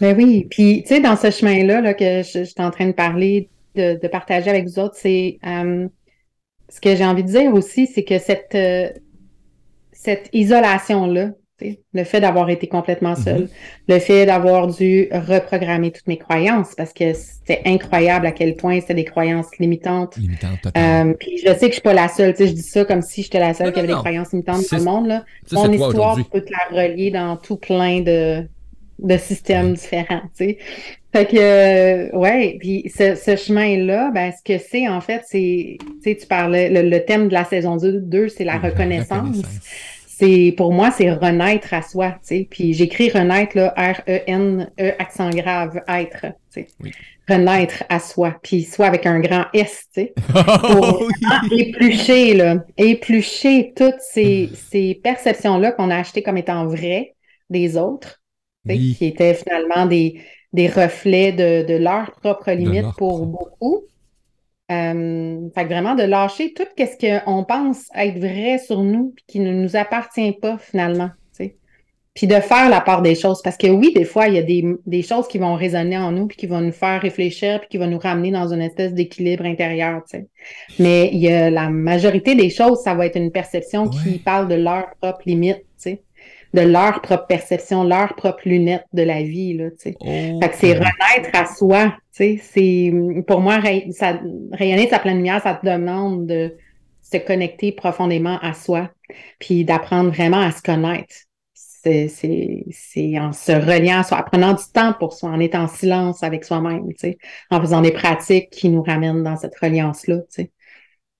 [0.00, 2.86] Ben oui, puis tu sais, dans ce chemin-là là, que je, je suis en train
[2.86, 5.88] de parler, de, de partager avec vous autres, c'est euh,
[6.68, 8.90] ce que j'ai envie de dire aussi, c'est que cette, euh,
[9.92, 13.48] cette isolation-là, le fait d'avoir été complètement seule,
[13.88, 18.80] le fait d'avoir dû reprogrammer toutes mes croyances, parce que c'était incroyable à quel point
[18.80, 20.16] c'était des croyances limitantes.
[20.16, 21.08] Limitant total.
[21.08, 22.84] Euh, puis je sais que je suis pas la seule, tu sais, je dis ça
[22.84, 25.06] comme si j'étais la seule Non, qui avait non, des croyances limitantes dans le monde,
[25.08, 25.24] là.
[25.46, 28.46] Ça, Mon histoire, tu peux te la relier dans tout plein de,
[28.98, 30.58] de systèmes différents, tu sais.
[31.10, 35.78] Fait que, euh, ouais, puis ce, ce chemin-là, ben, ce que c'est, en fait, c'est,
[35.80, 39.38] tu sais, tu parlais, le, le thème de la saison 2, c'est la reconnaissance.
[40.18, 42.48] C'est, pour moi, c'est renaître à soi, tu sais.
[42.50, 46.66] Puis j'écris renaître, là, R-E-N-E, accent grave, être, tu sais.
[46.80, 46.96] Oui.
[47.28, 50.14] Renaître à soi, puis soit avec un grand S, tu sais
[50.68, 51.14] Oh, oui.
[51.50, 52.64] éplucher, là.
[52.76, 57.14] Éplucher toutes ces, ces perceptions-là qu'on a achetées comme étant vraies
[57.50, 58.20] des autres,
[58.64, 58.96] Oui.
[58.96, 60.20] qui étaient finalement des,
[60.52, 63.26] des reflets de, de leurs propres limites leur pour propre.
[63.26, 63.84] beaucoup.
[64.70, 69.24] Euh, fait que vraiment de lâcher tout ce qu'on pense être vrai sur nous puis
[69.26, 71.10] qui ne nous appartient pas finalement.
[72.18, 73.40] Puis de faire la part des choses.
[73.42, 76.26] Parce que oui, des fois, il y a des, choses qui vont résonner en nous,
[76.26, 79.44] puis qui vont nous faire réfléchir, puis qui vont nous ramener dans une espèce d'équilibre
[79.44, 80.02] intérieur.
[80.80, 84.48] Mais il y a la majorité des choses, ça va être une perception qui parle
[84.48, 85.64] de leur propre limite,
[86.54, 89.54] de leur propre perception, leur propre lunette de la vie.
[89.54, 89.66] Là,
[90.00, 91.94] oh, fait que c'est renaître à soi.
[92.10, 92.92] C'est
[93.26, 93.60] pour moi,
[93.92, 94.18] ça,
[94.52, 96.56] rayonner sa pleine lumière, ça te demande de
[97.00, 98.90] se connecter profondément à soi,
[99.38, 101.14] puis d'apprendre vraiment à se connaître
[101.82, 106.44] c'est en se reliant, en prenant du temps pour soi, en étant en silence avec
[106.44, 106.86] soi-même,
[107.50, 110.18] en faisant des pratiques qui nous ramènent dans cette reliance-là.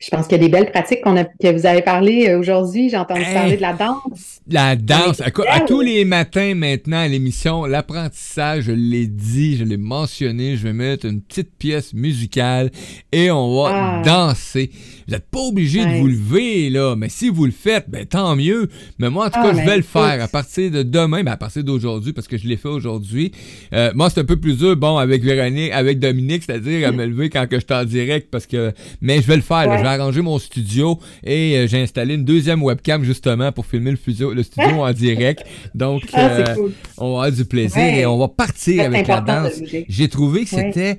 [0.00, 2.38] Je pense qu'il y a des belles pratiques qu'on a, que vous avez parlé euh,
[2.38, 2.88] aujourd'hui.
[2.88, 4.40] J'ai entendu parler de la danse.
[4.48, 5.20] La danse.
[5.20, 10.62] À, tous les matins maintenant à l'émission, l'apprentissage, je l'ai dit, je l'ai mentionné, je
[10.62, 12.70] vais mettre une petite pièce musicale
[13.10, 14.02] et on va ah.
[14.04, 14.70] danser.
[15.08, 18.36] Vous n'êtes pas obligé de vous lever, là, mais si vous le faites, ben tant
[18.36, 18.68] mieux.
[19.00, 21.32] Mais moi, en tout cas, ah, je vais le faire à partir de demain, ben,
[21.32, 23.32] à partir d'aujourd'hui, parce que je l'ai fait aujourd'hui.
[23.72, 27.04] Euh, moi, c'est un peu plus dur, bon, avec Véronique, avec Dominique, c'est-à-dire à me
[27.04, 28.72] lever quand que je suis en direct, parce que.
[29.00, 32.24] Mais je vais le faire, je vais arranger mon studio et euh, j'ai installé une
[32.24, 35.44] deuxième webcam, justement, pour filmer le, studio, le studio en direct.
[35.74, 36.54] Donc, ah, euh,
[36.98, 39.60] on va avoir du plaisir et on va partir avec la danse.
[39.88, 40.98] J'ai trouvé que c'était.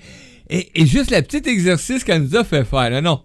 [0.52, 2.90] Et, et, juste le petit exercice qu'elle nous a fait faire.
[2.90, 3.22] Là, non,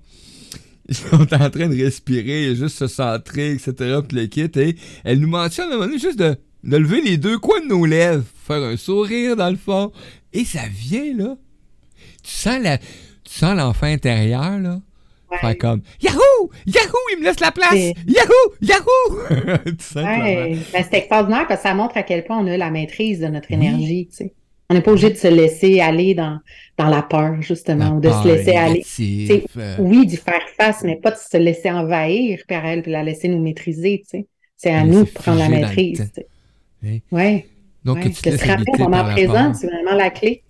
[1.13, 4.01] on est en train de respirer, juste se centrer, etc.
[4.07, 4.51] Puis le kit.
[4.57, 7.67] Et elle nous mentionne à un moment donné juste de, lever les deux coins de
[7.67, 9.93] nos lèvres, faire un sourire dans le fond.
[10.33, 11.37] Et ça vient, là.
[12.23, 12.85] Tu sens la, tu
[13.33, 14.81] sens l'enfant intérieur, là.
[15.41, 16.51] Faire comme Yahoo!
[16.67, 16.99] Yahoo!
[17.13, 17.75] Il me laisse la place!
[18.07, 18.55] Yahoo!
[18.61, 19.19] Yahoo!
[19.65, 20.59] Tout ouais.
[20.73, 23.27] Ben, c'est extraordinaire parce que ça montre à quel point on a la maîtrise de
[23.27, 24.33] notre énergie, tu sais.
[24.71, 26.39] On n'est pas obligé de se laisser aller dans,
[26.79, 28.83] dans la peur, justement, ou de se laisser aller.
[29.59, 29.77] Euh.
[29.79, 33.29] Oui, d'y faire face, mais pas de se laisser envahir par elle, puis la laisser
[33.29, 34.03] nous maîtriser.
[34.57, 36.11] C'est à nous de prendre la maîtrise.
[36.83, 37.03] Oui.
[37.13, 37.47] Ouais.
[37.85, 38.11] Donc, ouais.
[38.11, 40.43] tu de se rappeler au moment présent, c'est vraiment la clé.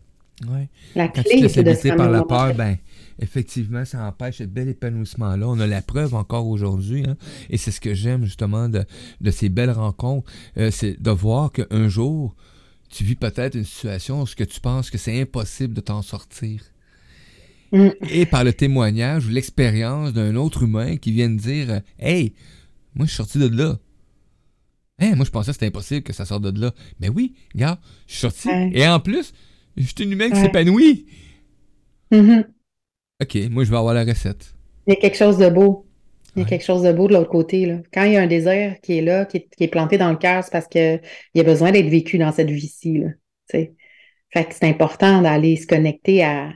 [0.48, 0.68] Ouais.
[0.94, 2.76] La Quand clé, c'est de se par la peur, ben,
[3.18, 5.48] effectivement, ça empêche ce bel épanouissement-là.
[5.48, 7.16] On a la preuve encore aujourd'hui, hein,
[7.50, 8.84] et c'est ce que j'aime justement de,
[9.20, 12.34] de, ces belles rencontres, euh, c'est de voir qu'un jour,
[12.90, 16.62] tu vis peut-être une situation où tu penses que c'est impossible de t'en sortir.
[17.72, 17.88] Mm.
[18.10, 22.34] Et par le témoignage ou l'expérience d'un autre humain qui vient de dire Hey,
[22.94, 23.78] moi je suis sorti de là.
[24.98, 26.72] Hey, moi je pensais que c'était impossible que ça sorte de là.
[27.00, 28.48] Mais ben oui, regarde, je suis sorti.
[28.72, 29.32] Et en plus,
[29.76, 31.06] je suis une humaine qui s'épanouit.
[32.12, 32.44] Mm-hmm.
[33.22, 34.54] Ok, moi je vais avoir la recette.
[34.86, 35.86] Il y a quelque chose de beau.
[36.36, 37.64] Il y a quelque chose de beau de l'autre côté.
[37.64, 37.76] Là.
[37.92, 40.42] Quand il y a un désir qui est là, qui est, planté dans le cœur,
[40.42, 41.00] c'est parce qu'il
[41.34, 43.04] y a besoin d'être vécu dans cette vie-ci.
[43.48, 43.72] Fait
[44.32, 46.52] que c'est important d'aller se connecter à,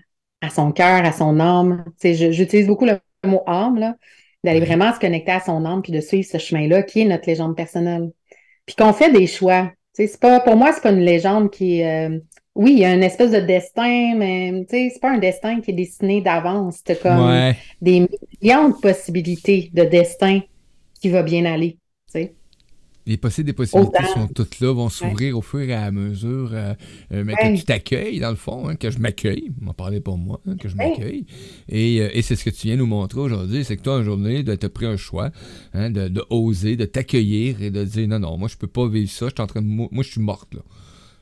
[0.53, 1.85] son cœur, à son âme.
[2.03, 3.94] J'utilise beaucoup le mot âme,
[4.42, 7.29] d'aller vraiment se connecter à son âme puis de suivre ce chemin-là qui est notre
[7.29, 8.11] légende personnelle.
[8.66, 9.71] Puis qu'on fait des choix.
[9.92, 12.18] C'est pas, pour moi, c'est pas une légende qui est euh,
[12.59, 15.75] oui, il y a une espèce de destin, mais c'est pas un destin qui est
[15.75, 16.81] dessiné d'avance.
[16.85, 18.09] C'est comme des
[18.42, 20.40] millions de possibilités de destin
[21.01, 21.79] qui va bien aller.
[23.07, 26.75] Les possibles des possibilités sont toutes là, vont s'ouvrir au fur et à mesure euh,
[27.12, 30.18] euh, mais que tu t'accueilles, dans le fond, hein, que je m'accueille, m'en parler pour
[30.18, 31.25] moi, hein, que je m'accueille.
[31.71, 34.03] Et, euh, et c'est ce que tu viens nous montrer aujourd'hui, c'est que toi, un
[34.03, 35.31] journée, tu as pris un choix,
[35.73, 38.87] hein, de, de, oser, de t'accueillir et de dire non, non, moi, je peux pas
[38.87, 39.66] vivre ça, je suis en train de.
[39.66, 40.61] Moi, je suis morte, là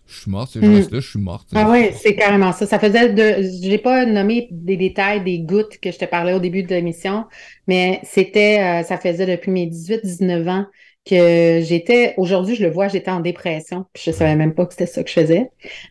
[0.07, 1.49] je suis morte, je reste là, je suis morte.
[1.55, 2.67] Ah oui, c'est carrément ça.
[2.67, 3.49] Ça faisait de.
[3.63, 7.25] J'ai pas nommé des détails, des gouttes que je te parlais au début de l'émission,
[7.67, 8.61] mais c'était.
[8.61, 10.67] Euh, ça faisait depuis mes 18-19 ans
[11.05, 12.15] que j'étais.
[12.19, 13.87] Aujourd'hui, je le vois, j'étais en dépression.
[13.93, 15.51] Puis je savais même pas que c'était ça que je faisais.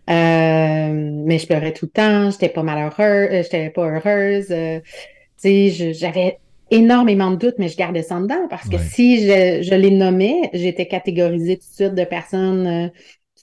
[0.10, 4.48] Euh, mais je pleurais tout le temps, j'étais pas malheureuse, euh, j'étais pas heureuse.
[4.48, 4.82] tu
[5.38, 6.40] sais, j'avais
[6.72, 10.50] énormément de doutes, mais je gardais ça dedans parce que si je, je les nommais,
[10.54, 12.92] j'étais catégorisée tout de suite de personnes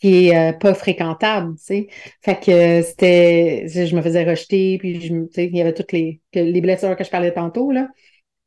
[0.03, 1.87] qui est euh, pas fréquentable, tu sais.
[2.23, 5.93] Fait que c'était, je me faisais rejeter, puis je, tu sais, il y avait toutes
[5.93, 7.87] les, les blessures que je parlais tantôt, là.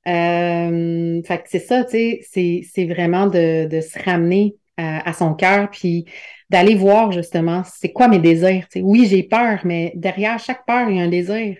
[0.08, 5.34] Euh, fait que c'est ça, tu sais, c'est vraiment de, de, se ramener à, son
[5.34, 6.04] cœur, puis
[6.50, 8.68] d'aller voir justement c'est quoi mes désirs.
[8.70, 8.82] sais.
[8.82, 11.56] Oui, j'ai peur, mais derrière chaque peur, il y a un désir.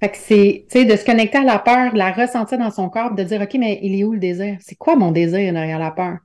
[0.00, 2.70] Fait que c'est, tu sais, de se connecter à la peur, de la ressentir dans
[2.70, 4.56] son corps, de dire, OK, mais il est où le désir?
[4.60, 6.16] C'est quoi mon désir derrière la peur?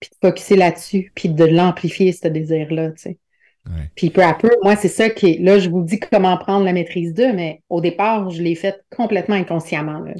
[0.00, 3.18] Puis de focuser là-dessus, puis de l'amplifier, ce désir-là, tu sais.
[3.94, 5.38] Puis peu à peu, moi, c'est ça qui est.
[5.40, 8.82] Là, je vous dis comment prendre la maîtrise d'eux, mais au départ, je l'ai fait
[8.96, 10.00] complètement inconsciemment.
[10.00, 10.14] Là.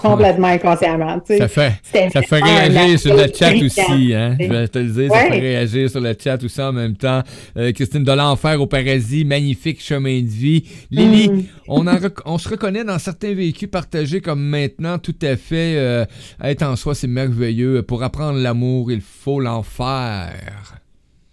[0.00, 1.20] Complètement inconsciemment.
[1.26, 1.72] Ça fait,
[2.12, 4.14] ça fait réagir sur le chat aussi.
[4.14, 4.36] Hein?
[4.38, 7.22] Je vais te le dire, ça fait réagir sur le chat aussi en même temps.
[7.56, 10.64] Euh, Christine de l'enfer au paradis, magnifique chemin de vie.
[10.90, 11.44] Lily, mm.
[11.68, 11.86] on,
[12.26, 15.76] on se reconnaît dans certains véhicules partagés comme maintenant, tout à fait.
[15.76, 16.04] Euh,
[16.42, 17.82] être en soi, c'est merveilleux.
[17.82, 20.32] Pour apprendre l'amour, il faut l'enfer.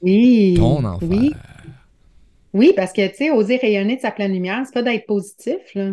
[0.01, 0.55] Oui.
[0.57, 1.07] Ton enfer.
[1.09, 1.33] Oui.
[2.53, 5.59] Oui, parce que, tu sais, oser rayonner de sa pleine lumière, c'est pas d'être positif,
[5.73, 5.91] là.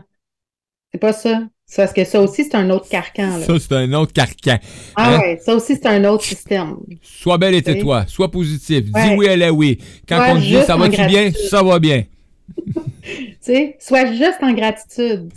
[0.93, 1.43] C'est pas ça.
[1.77, 3.37] Parce que ça aussi, c'est un autre carcan.
[3.39, 3.45] Là.
[3.45, 4.57] Ça, c'est un autre carcan.
[4.97, 5.21] Ah hein?
[5.21, 6.77] ouais, ça aussi, c'est un autre système.
[7.03, 8.07] Sois belle et tais-toi.
[8.07, 8.85] Sois positif.
[8.85, 9.79] Dis oui, elle est oui.
[10.09, 12.05] Quand on dit ça va-tu bien, ça va bien.
[12.67, 15.31] tu sais, sois juste en gratitude.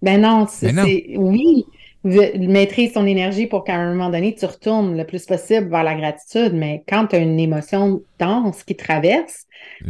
[0.00, 1.06] Ben non, ben c'est.
[1.16, 1.66] Oui,
[2.04, 5.94] maîtrise ton énergie pour qu'à un moment donné, tu retournes le plus possible vers la
[5.96, 6.52] gratitude.
[6.54, 9.46] Mais quand tu as une émotion dense qui traverse,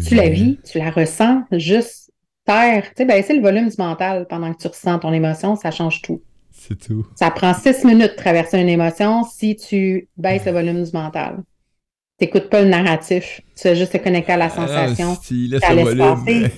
[0.06, 2.03] tu la vis, tu la ressens juste
[2.44, 5.70] terre, tu sais, baisser le volume du mental pendant que tu ressens ton émotion, ça
[5.70, 6.22] change tout.
[6.50, 7.06] C'est tout.
[7.16, 11.42] Ça prend six minutes de traverser une émotion si tu baisses le volume du mental.
[12.18, 15.16] Tu n'écoutes pas le narratif, tu fais juste te connecter à la ah, sensation.
[15.16, 16.48] si tu laisses le volume,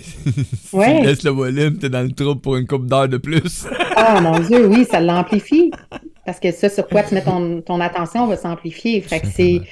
[0.64, 1.00] si ouais.
[1.00, 3.66] tu laisses le volume, tu es dans le trouble pour une coupe d'heure de plus.
[3.96, 5.70] ah mon Dieu, oui, ça l'amplifie.
[6.26, 9.00] Parce que ça, sur quoi tu mets ton, ton attention va s'amplifier.
[9.00, 9.62] Fait que c'est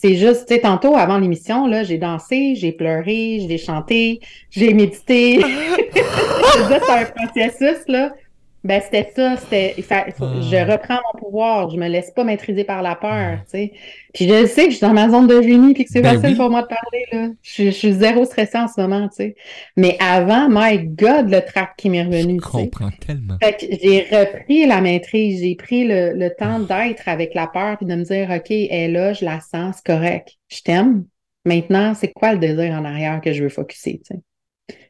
[0.00, 4.72] c'est juste, tu sais, tantôt, avant l'émission, là, j'ai dansé, j'ai pleuré, j'ai chanté, j'ai
[4.72, 5.40] médité.
[5.92, 8.14] c'est un processus, là.
[8.64, 10.64] Ben, c'était ça, c'était, je ah.
[10.64, 13.72] reprends mon pouvoir, je me laisse pas maîtriser par la peur, tu sais.
[14.12, 16.20] Puis je sais que je suis dans ma zone de génie, puis que c'est ben
[16.20, 17.28] facile pour moi de parler, là.
[17.40, 19.36] Je, suis zéro stressé en ce moment, tu sais.
[19.76, 23.36] Mais avant, my God, le trac qui m'est revenu, Je comprends tellement.
[23.40, 27.86] Fait que j'ai repris la maîtrise, j'ai pris le, temps d'être avec la peur, puis
[27.86, 31.04] de me dire, OK, elle est là, je la sens, c'est correct, je t'aime.
[31.44, 34.20] Maintenant, c'est quoi le désir en arrière que je veux focuser, tu sais?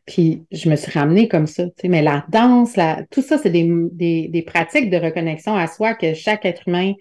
[0.09, 1.67] Puis je me suis ramenée comme ça.
[1.67, 5.55] Tu sais, mais la danse, la, tout ça, c'est des, des, des, pratiques de reconnexion
[5.55, 6.95] à soi que chaque être humain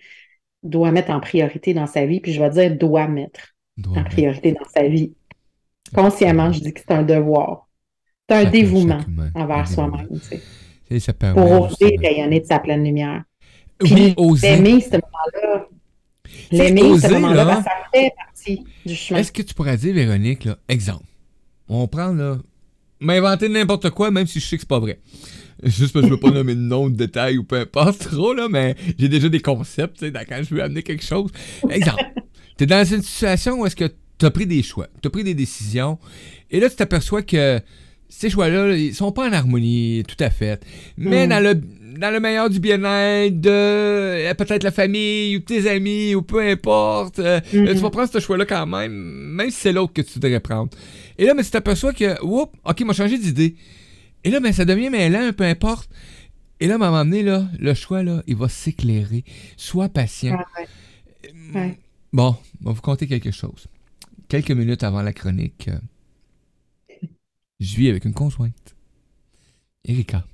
[0.61, 2.19] doit mettre en priorité dans sa vie.
[2.19, 3.55] Puis je vais dire doit mettre
[3.95, 5.13] en priorité dans sa vie.
[5.95, 7.69] Consciemment, je dis que c'est un devoir.
[8.29, 8.99] C'est un dévouement
[9.35, 10.09] envers soi-même.
[10.89, 13.23] Tu sais, pour oser rayonner de sa pleine lumière.
[13.77, 15.67] Puis l'aimer, ce moment-là.
[16.51, 19.21] L'aimer, ce moment-là, ça fait partie du chemin.
[19.21, 21.05] Est-ce que tu pourrais dire, Véronique, là, exemple,
[21.69, 22.37] on prend là,
[22.99, 24.99] m'inventer n'importe quoi, même si je sais que c'est pas vrai.
[25.63, 28.33] Juste parce que je veux pas nommer de nom, de détails ou peu importe trop,
[28.33, 31.31] là, mais j'ai déjà des concepts, tu sais, quand je veux amener quelque chose.
[31.69, 32.03] Exemple,
[32.57, 35.09] tu es dans une situation où est-ce que tu as pris des choix, tu as
[35.09, 35.97] pris des décisions,
[36.51, 37.59] et là, tu t'aperçois que
[38.09, 40.63] ces choix-là, ils sont pas en harmonie tout à fait.
[40.97, 41.29] Mais hmm.
[41.29, 41.61] dans le
[41.97, 46.41] dans le meilleur du bien-être de euh, peut-être la famille ou tes amis ou peu
[46.41, 50.19] importe, euh, tu vas prendre ce choix-là quand même, même si c'est l'autre que tu
[50.19, 50.69] devrais prendre.
[51.17, 53.55] Et là, mais tu t'aperçois que, oups, ok, m'a changé d'idée.
[54.23, 55.89] Et là, ben, ça devient mêlant, peu importe.
[56.59, 59.23] Et là, à un moment donné, là, le choix, là, il va s'éclairer.
[59.55, 60.37] Sois patient.
[61.55, 61.69] Euh,
[62.11, 63.67] bon, on va vous conter quelque chose.
[64.27, 67.07] Quelques minutes avant la chronique, euh,
[67.59, 68.75] je vis avec une conjointe,
[69.85, 70.25] Erika.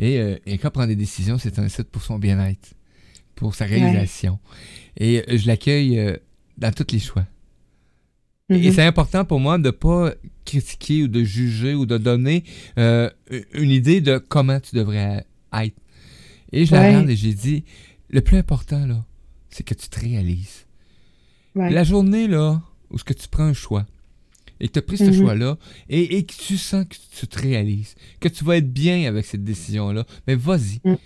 [0.00, 2.74] Et euh, prend des décisions, c'est un site pour son bien-être,
[3.36, 4.40] pour sa réalisation.
[4.96, 6.18] Et je l'accueille
[6.58, 7.26] dans tous les choix.
[8.48, 8.72] Et mm-hmm.
[8.72, 10.12] c'est important pour moi de ne pas
[10.44, 12.42] critiquer ou de juger ou de donner
[12.78, 13.08] euh,
[13.52, 15.76] une idée de comment tu devrais être.
[16.52, 17.64] Et je la regarde et j'ai dit,
[18.08, 19.04] le plus important, là,
[19.50, 20.66] c'est que tu te réalises.
[21.54, 22.60] La journée, là,
[22.90, 23.86] où ce que tu prends un choix,
[24.60, 25.18] et que tu as pris ce mm-hmm.
[25.18, 29.24] choix-là, et, que tu sens que tu te réalises, que tu vas être bien avec
[29.24, 30.80] cette décision-là, mais vas-y.
[30.84, 30.96] Mm.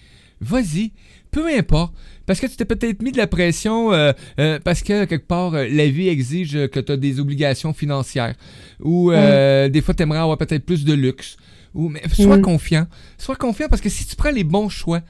[0.40, 0.92] Vas-y,
[1.30, 1.94] peu importe.
[2.26, 5.54] Parce que tu t'es peut-être mis de la pression euh, euh, parce que quelque part,
[5.54, 8.34] euh, la vie exige que tu as des obligations financières.
[8.80, 11.36] Ou des fois, tu aimerais avoir peut-être plus de luxe.
[11.74, 12.86] Ou, mais sois confiant.
[13.18, 15.00] Sois confiant parce que si tu prends les bons choix,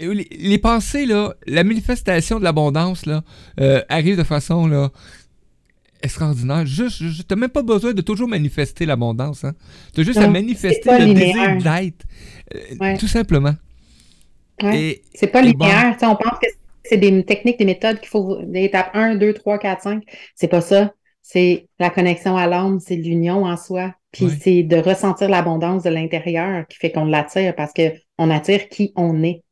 [0.00, 3.24] les, pensées, là, la manifestation de l'abondance là,
[3.88, 4.90] arrive de façon là,
[6.02, 6.66] extraordinaire.
[6.66, 9.44] Juste, tu n'as même pas besoin de toujours manifester l'abondance.
[9.44, 9.54] Hein.
[9.94, 12.98] Tu as juste à manifester le désir d'être.
[12.98, 13.54] Tout simplement.
[14.62, 15.02] Ouais.
[15.14, 15.96] C'est pas linéaire.
[16.02, 16.48] On pense que
[16.84, 20.02] c'est des techniques, des méthodes qu'il faut, des étapes 1, 2, 3, 4, 5.
[20.34, 20.92] C'est pas ça.
[21.22, 23.94] C'est la connexion à l'âme, c'est l'union en soi.
[24.12, 28.92] Puis c'est de ressentir l'abondance de l'intérieur qui fait qu'on l'attire parce qu'on attire qui
[28.96, 29.42] on est.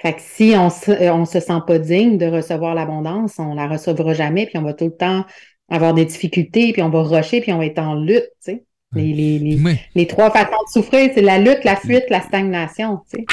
[0.00, 3.54] Fait que si on se, euh, on se sent pas digne de recevoir l'abondance, on
[3.54, 5.24] la recevra jamais, puis on va tout le temps
[5.68, 8.30] avoir des difficultés, puis on va rusher, puis on va être en lutte.
[8.40, 8.64] sais.
[8.94, 9.58] Les, les, les,
[9.94, 13.00] les, trois façons de souffrir, c'est la lutte, la fuite, la stagnation.
[13.06, 13.24] sais.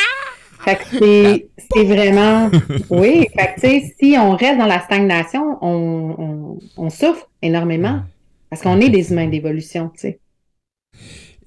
[0.63, 2.51] Fait que c'est vraiment.
[2.89, 8.01] Oui, fait que, tu sais, si on reste dans la stagnation, on, on, souffre énormément.
[8.49, 10.19] Parce qu'on est des humains d'évolution, tu sais.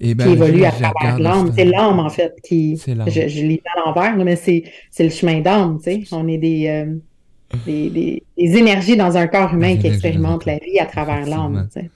[0.01, 1.51] Qui évolue à travers l'âme.
[1.55, 2.75] C'est l'âme, en fait, qui.
[2.77, 2.93] Je,
[3.27, 4.63] je lis à l'envers, mais c'est
[4.99, 6.03] le chemin d'âme, tu sais.
[6.11, 6.85] On est des,
[7.65, 11.81] des, des, énergies dans un corps humain qui expérimentent la vie à travers l'âme, tu
[11.81, 11.89] sais.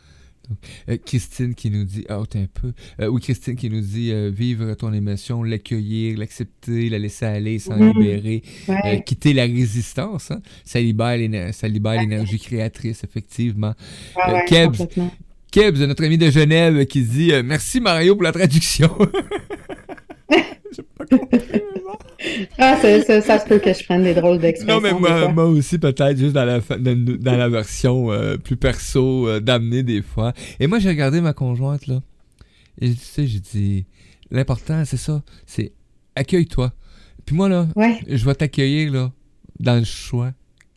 [0.89, 2.73] Euh, Christine qui nous dit, ah, un peu.
[2.99, 7.59] Euh, oui, Christine qui nous dit euh, vivre ton émotion, l'accueillir, l'accepter, la laisser aller,
[7.59, 7.93] s'en mhm.
[7.93, 8.43] libérer,
[9.05, 10.31] quitter la résistance.
[10.31, 10.41] Hein.
[10.63, 13.73] Ça libère l'énergie créatrice, effectivement.
[15.55, 18.89] Kebs, notre ami de Genève, qui dit Merci Mario pour la traduction.
[22.57, 24.81] ah, ça, ça, se peut que je prenne des drôles d'expressions.
[24.81, 29.29] Non, mais moi, moi aussi, peut-être, juste dans la, dans, la version euh, plus perso,
[29.29, 30.33] euh, d'amener des fois.
[30.59, 32.01] Et moi, j'ai regardé ma conjointe, là.
[32.81, 33.85] Et tu sais, j'ai dit,
[34.31, 35.71] l'important, c'est ça, c'est
[36.17, 36.73] accueille-toi.
[37.25, 37.69] Puis moi, là,
[38.09, 39.13] je vais t'accueillir, là,
[39.61, 40.33] dans le choix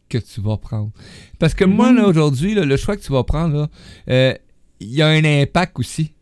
[0.09, 0.93] que tu vas prendre.
[1.41, 2.11] Parce que moi, là, mm-hmm.
[2.11, 3.69] aujourd'hui, le choix que tu vas prendre, là,
[4.09, 4.35] euh,
[4.81, 6.13] il y a un impact aussi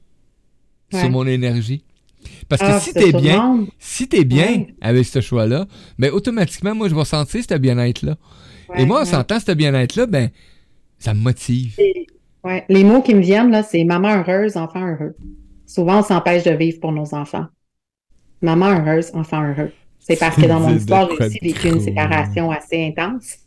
[0.92, 1.82] sur mon énergie.
[2.48, 5.66] Parce que ah, si t'es bien, si t'es bien avec ce choix-là,
[5.98, 8.16] ben automatiquement, moi, je vais sentir ce bien-être-là.
[8.76, 10.30] Et moi, en sentant ce bien-être-là, ben,
[10.98, 11.76] ça me motive.
[12.44, 12.64] ouais.
[12.68, 15.14] Les mots qui me viennent, là, c'est maman heureuse, enfant heureux.
[15.66, 17.46] Souvent, on s'empêche de vivre pour nos enfants.
[18.42, 19.72] Maman heureuse, enfant heureux.
[19.98, 23.38] C'est parce que dans mon histoire, j'ai aussi vécu une séparation assez intense.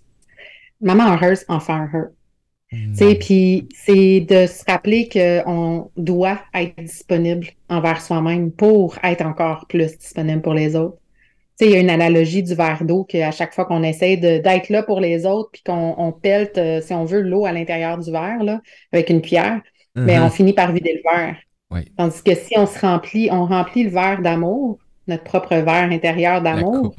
[0.81, 2.09] Maman heureuse, enfant heureux.
[2.71, 2.93] Hmm.
[3.19, 9.97] Puis c'est de se rappeler qu'on doit être disponible envers soi-même pour être encore plus
[9.97, 10.97] disponible pour les autres.
[11.61, 14.81] Il y a une analogie du verre d'eau qu'à chaque fois qu'on essaie d'être là
[14.81, 18.11] pour les autres, puis qu'on on pelte, euh, si on veut, l'eau à l'intérieur du
[18.11, 18.61] verre là,
[18.93, 19.61] avec une cuillère,
[19.95, 21.35] mais ben, on finit par vider le verre.
[21.97, 24.79] Tandis que si on se remplit, on remplit le verre d'amour,
[25.09, 26.93] notre propre verre intérieur d'amour.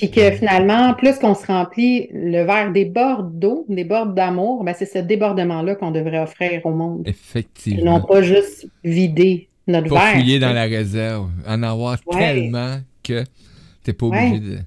[0.00, 4.86] Et que finalement, plus qu'on se remplit, le verre déborde d'eau, déborde d'amour, ben c'est
[4.86, 7.02] ce débordement-là qu'on devrait offrir au monde.
[7.06, 7.80] Effectivement.
[7.80, 10.00] Et non pas juste vider notre verre.
[10.00, 14.58] Pas fouiller dans la réserve, en avoir tellement que tu n'es pas obligé de.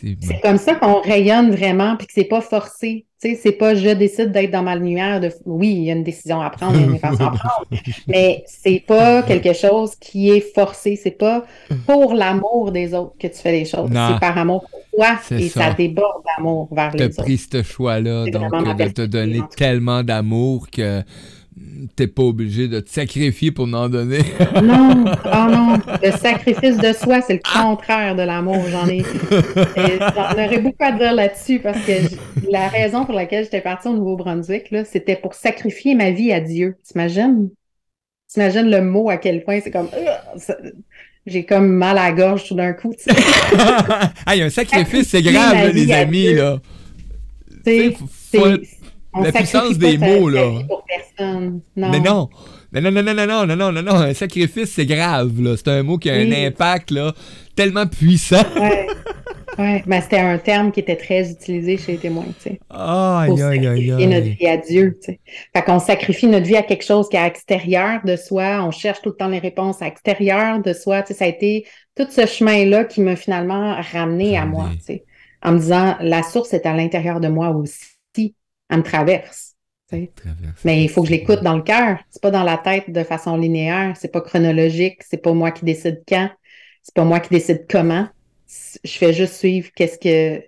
[0.00, 3.06] C'est comme ça qu'on rayonne vraiment, puis que c'est pas forcé.
[3.20, 5.20] Tu sais, c'est pas je décide d'être dans ma lumière.
[5.20, 5.30] De...
[5.44, 7.66] Oui, il y a une décision à prendre, il y a une façon à prendre,
[8.08, 10.96] mais c'est pas quelque chose qui est forcé.
[10.96, 11.44] C'est pas
[11.86, 13.90] pour l'amour des autres que tu fais les choses.
[13.90, 17.14] C'est par amour pour toi et ça, déborde d'amour vers les autres.
[17.14, 21.02] Tu as pris ce choix-là, donc de te donner tellement d'amour que
[21.96, 24.20] t'es pas obligé de te sacrifier pour en donner.
[24.62, 25.78] non, oh non.
[26.02, 28.62] Le sacrifice de soi, c'est le contraire de l'amour.
[28.70, 29.02] J'en ai.
[30.14, 31.92] J'en aurais beaucoup à dire là-dessus parce que
[32.50, 36.76] la raison pour laquelle j'étais partie au Nouveau-Brunswick, c'était pour sacrifier ma vie à Dieu.
[36.84, 37.50] T'imagines?
[38.28, 39.88] T'imagines le mot à quel point c'est comme.
[41.26, 42.94] j'ai comme mal à la gorge tout d'un coup.
[44.26, 46.60] ah, il y a un sacrifice, c'est grave, les amis, là.
[47.64, 47.94] C'est
[49.18, 50.62] la puissance des mots, là.
[51.18, 51.60] Non.
[51.76, 52.28] Mais non.
[52.72, 55.56] Non, non, non, non, non, non, non, non, non, un sacrifice, c'est grave, là.
[55.56, 57.12] C'est un mot qui a un impact, là,
[57.56, 58.44] tellement puissant.
[58.56, 58.86] Ouais.
[59.58, 62.60] Ouais, mais c'était un terme qui était très utilisé chez les témoins, tu sais.
[62.70, 64.06] Aïe, aïe, aïe.
[64.06, 65.20] notre vie à Dieu, tu sais.
[65.54, 68.64] Fait qu'on sacrifie notre vie à quelque chose qui est à l'extérieur de soi.
[68.64, 71.02] On cherche tout le temps les réponses à l'extérieur de soi.
[71.02, 74.84] Tu sais, ça a été tout ce chemin-là qui m'a finalement ramené à moi, tu
[74.84, 75.04] sais.
[75.42, 77.89] En me disant, la source est à l'intérieur de moi aussi
[78.70, 79.56] elle me traverse.
[80.64, 81.98] Mais il faut que je l'écoute dans le cœur.
[82.10, 83.96] C'est pas dans la tête de façon linéaire.
[83.98, 85.02] C'est pas chronologique.
[85.08, 86.30] C'est pas moi qui décide quand.
[86.82, 88.08] C'est pas moi qui décide comment.
[88.84, 90.44] Je fais juste suivre qu'est-ce que.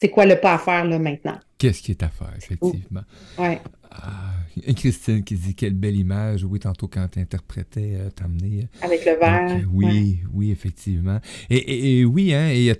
[0.00, 1.38] C'est quoi le pas à faire là maintenant.
[1.58, 3.02] Qu'est-ce qui est à faire, effectivement.
[3.38, 3.60] Ouais.
[3.90, 4.32] Ah,
[4.76, 6.44] Christine qui dit quelle belle image.
[6.44, 8.62] Oui, tantôt quand tu interprétais, euh, t'amener.
[8.62, 9.60] Euh, Avec le verre.
[9.72, 11.18] oui, oui, effectivement.
[11.48, 12.74] Et, oui, hein, et,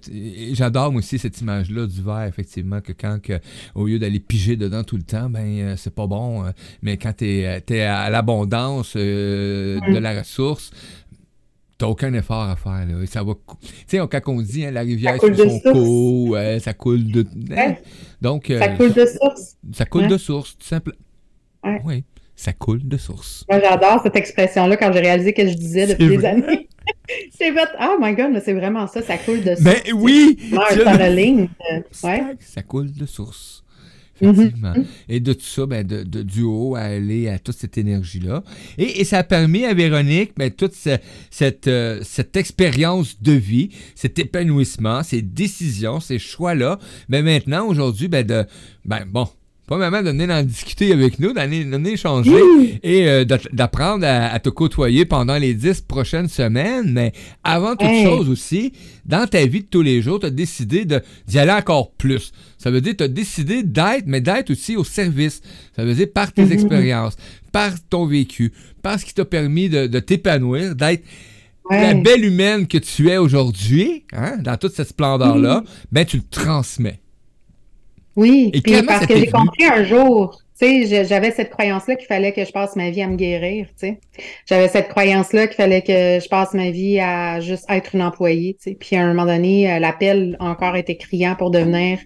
[0.54, 3.38] j'adore aussi cette image-là du verre, effectivement, que quand, que,
[3.74, 6.44] au lieu d'aller piger dedans tout le temps, ben, euh, c'est pas bon.
[6.82, 9.98] mais quand tu es, à l'abondance de mm.
[9.98, 10.70] la ressource,
[11.78, 12.84] T'as aucun effort à faire.
[12.86, 13.06] Là.
[13.06, 13.32] Ça va.
[13.62, 17.24] Tu sais, quand on dit hein, la rivière sur son cours, ça coule de.
[17.56, 17.76] Hein?
[18.20, 19.56] Donc, ça coule de source.
[19.72, 20.98] Ça coule de source, tout simplement.
[21.84, 22.04] Oui,
[22.36, 23.44] ça coule de source.
[23.50, 26.68] Moi, j'adore cette expression-là quand j'ai réalisé que je disais depuis des années.
[27.38, 29.82] J'ai fait Oh my god, mais c'est vraiment ça, ça coule de ben source.
[29.84, 30.38] Mais oui!
[31.08, 31.48] ligne.
[32.02, 32.22] Ouais.
[32.40, 33.62] Ça coule de source.
[34.20, 34.72] Effectivement.
[34.72, 34.84] Mm-hmm.
[35.08, 38.42] Et de tout ça, ben, de, de, du haut à aller à toute cette énergie-là.
[38.78, 43.70] Et, et, ça a permis à Véronique ben, toute cette, euh, cette expérience de vie,
[43.94, 46.78] cet épanouissement, ces décisions, ces choix-là.
[47.08, 48.44] Mais ben, maintenant, aujourd'hui, ben, de,
[48.84, 49.28] ben, bon,
[49.70, 54.48] pas maman de venir en discuter avec nous, d'en échanger et euh, d'apprendre à, te
[54.48, 56.92] côtoyer pendant les dix prochaines semaines.
[56.92, 57.12] Mais
[57.44, 58.72] avant toute chose aussi,
[59.06, 62.32] dans ta vie de tous les jours, tu as décidé d'y aller encore plus.
[62.58, 65.40] Ça veut dire que tu as décidé d'être, mais d'être aussi au service.
[65.76, 66.52] Ça veut dire par tes mm-hmm.
[66.52, 67.16] expériences,
[67.52, 68.52] par ton vécu,
[68.82, 71.04] par ce qui t'a permis de, t'épanouir, d'être
[71.70, 75.62] la belle humaine que tu es aujourd'hui, hein, dans toute cette splendeur-là,
[75.92, 76.99] ben tu le transmets.
[78.16, 82.32] Oui, puis parce que j'ai compris un jour, tu sais, j'avais cette croyance-là qu'il fallait
[82.32, 84.00] que je passe ma vie à me guérir, tu sais.
[84.46, 88.56] J'avais cette croyance-là qu'il fallait que je passe ma vie à juste être une employée,
[88.60, 88.76] tu sais.
[88.78, 91.98] Puis à un moment donné, euh, l'appel encore été criant pour devenir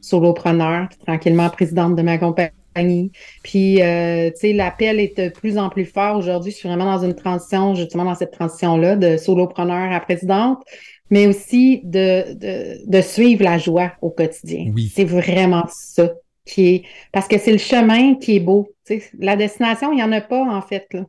[0.00, 3.12] solopreneur, tranquillement présidente de ma compagnie.
[3.42, 6.16] Puis, euh, tu sais, l'appel est de plus en plus fort.
[6.16, 10.62] Aujourd'hui, je suis vraiment dans une transition, justement dans cette transition-là de solopreneur à présidente
[11.10, 14.72] mais aussi de, de, de suivre la joie au quotidien.
[14.74, 14.90] Oui.
[14.94, 16.12] C'est vraiment ça
[16.46, 16.82] qui est.
[17.12, 18.72] Parce que c'est le chemin qui est beau.
[19.18, 20.86] La destination, il n'y en a pas, en fait.
[20.92, 21.04] Là.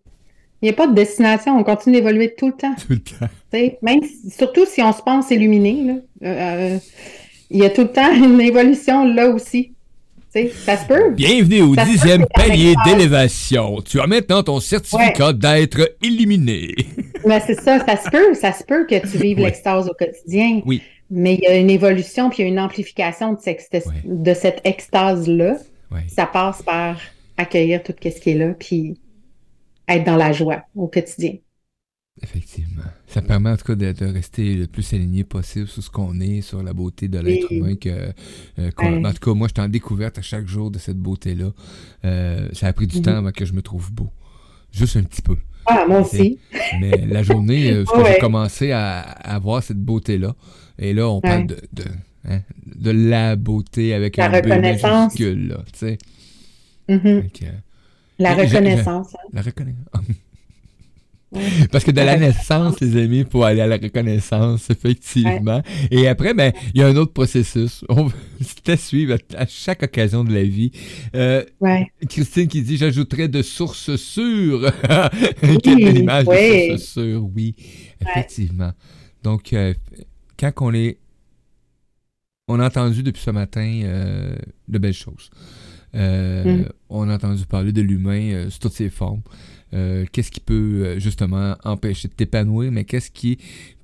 [0.61, 2.75] Il n'y a pas de destination, on continue d'évoluer tout le temps.
[2.75, 3.27] Tout le temps.
[3.81, 5.93] Même, surtout si on se pense illuminé, là,
[6.23, 6.77] euh, euh,
[7.49, 9.73] il y a tout le temps une évolution là aussi.
[10.33, 11.11] Ça se peut.
[11.11, 13.81] Bienvenue au dixième palier d'élévation.
[13.81, 16.73] Tu as maintenant ton certificat d'être illuminé.
[17.25, 20.61] Mais c'est ça, ça se peut, ça se peut que tu vives l'extase au quotidien.
[20.65, 20.81] Oui.
[21.09, 25.57] Mais il y a une évolution puis il y a une amplification de, cette extase-là.
[26.07, 26.97] Ça passe par
[27.35, 28.97] accueillir tout ce qui est là puis
[29.89, 31.33] être dans la joie au quotidien.
[32.23, 32.83] Effectivement.
[33.07, 36.41] Ça permet en tout cas de, rester le plus aligné possible sur ce qu'on est,
[36.41, 37.75] sur la beauté de l'être humain.
[37.75, 38.13] Que,
[38.59, 41.51] euh, En tout cas, moi, je suis en découverte à chaque jour de cette beauté-là.
[42.05, 43.03] Euh, ça a pris du mhm.
[43.03, 44.09] temps avant que je me trouve beau.
[44.71, 45.35] Juste un petit peu.
[45.65, 46.39] Ah, moi aussi.
[46.79, 50.35] Mais la journée, euh, j'ai commencé à, avoir cette beauté-là.
[50.77, 51.83] Et là, on parle de, de,
[52.27, 52.41] hein,
[52.75, 55.19] de, la beauté avec la un reconnaissance.
[55.19, 55.97] là, tu sais.
[58.19, 59.15] La reconnaissance.
[59.15, 59.29] Hein.
[59.33, 60.05] La reconnaissance.
[61.71, 65.61] Parce que de la naissance, les amis, pour aller à la reconnaissance, effectivement.
[65.89, 67.85] Et après, ben, il y a un autre processus.
[67.89, 68.09] On
[68.63, 70.71] te suivre à, chaque occasion de la vie.
[71.15, 71.43] Euh,
[72.09, 74.71] Christine qui dit J'ajouterais de sources sûres.
[75.63, 77.55] Quelle image de sources sûres, oui,
[78.01, 78.73] effectivement.
[79.23, 79.73] Donc, euh,
[80.37, 80.97] quand on est.
[82.49, 84.35] On a entendu depuis ce matin euh,
[84.67, 85.29] de belles choses.
[85.93, 86.63] Mm.
[86.89, 89.21] On a entendu parler de l'humain sous toutes ses formes.
[89.73, 93.37] Euh, qu'est-ce qui peut euh, justement empêcher de t'épanouir, mais qu'est-ce qui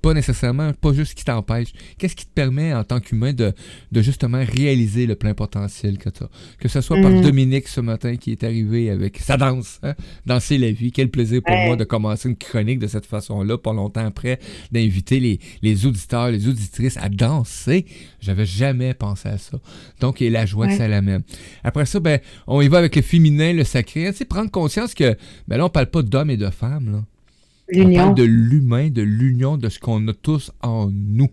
[0.08, 1.74] pas nécessairement, pas juste qui t'empêche.
[1.97, 3.51] Qu'est-ce qui te permet en tant qu'humain de,
[3.91, 6.30] de, justement réaliser le plein potentiel que tu as?
[6.60, 7.24] Que ce soit par mm.
[7.24, 9.95] Dominique ce matin qui est arrivé avec sa danse, hein?
[10.26, 10.93] danser la vie.
[10.93, 14.39] Quel plaisir pour moi de commencer une chronique de cette façon-là, pas longtemps après,
[14.72, 17.86] d'inviter les, les, auditeurs, les auditrices à danser.
[18.22, 19.60] J'avais jamais pensé à ça.
[19.99, 21.24] Donc, et la joie que ça l'amène.
[21.66, 24.10] Après ça, ben, on y va avec le féminin, le sacré.
[24.12, 25.18] Tu sais, prendre conscience que,
[25.49, 27.03] ben là, on parle pas d'hommes et de femmes, là.
[27.76, 31.30] On parle de l'humain, de l'union, de ce qu'on a tous en nous.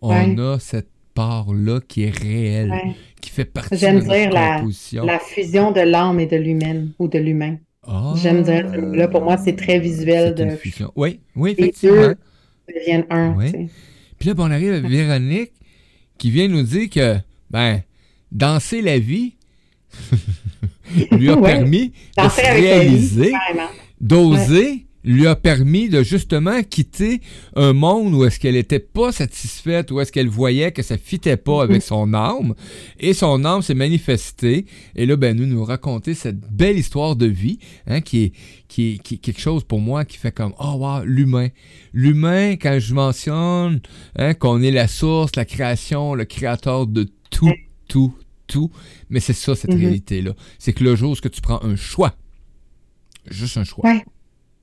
[0.00, 2.72] On a cette part-là qui est réelle,
[3.20, 4.62] qui fait partie de notre dire la,
[5.04, 7.56] la fusion de l'âme et de l'humaine ou de l'humain.
[8.16, 10.34] J'aime dire, là, pour moi, c'est très visuel.
[10.34, 10.50] De...
[10.50, 10.92] fusion.
[10.94, 12.14] Oui, oui, effectivement.
[12.68, 13.34] Les deviennent un.
[14.18, 15.52] Puis là, on arrive à Véronique
[16.18, 17.16] qui vient nous dire que,
[17.50, 17.82] ben,
[18.30, 19.36] danser la vie
[21.12, 23.32] lui a permis de se réaliser,
[24.00, 27.20] d'oser lui a permis de justement quitter
[27.56, 31.36] un monde où est-ce qu'elle n'était pas satisfaite, où est-ce qu'elle voyait que ça fitait
[31.36, 32.54] pas avec son âme,
[32.98, 34.66] et son âme s'est manifestée.
[34.96, 38.32] Et là, ben, nous nous raconter cette belle histoire de vie, hein, qui, est,
[38.68, 41.48] qui, est, quelque chose pour moi qui fait comme, oh wow, l'humain.
[41.92, 43.80] L'humain, quand je mentionne
[44.16, 47.52] hein, qu'on est la source, la création, le créateur de tout,
[47.88, 48.14] tout,
[48.46, 48.70] tout,
[49.10, 49.78] mais c'est ça cette mm-hmm.
[49.78, 50.32] réalité-là.
[50.58, 52.14] C'est que le jour où tu prends un choix,
[53.30, 53.84] juste un choix,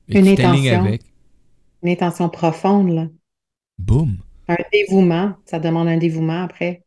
[0.07, 0.97] une intention.
[1.83, 3.07] Une intention profonde, là.
[3.77, 4.17] Boum.
[4.47, 5.33] Un dévouement.
[5.45, 6.83] Ça demande un dévouement après.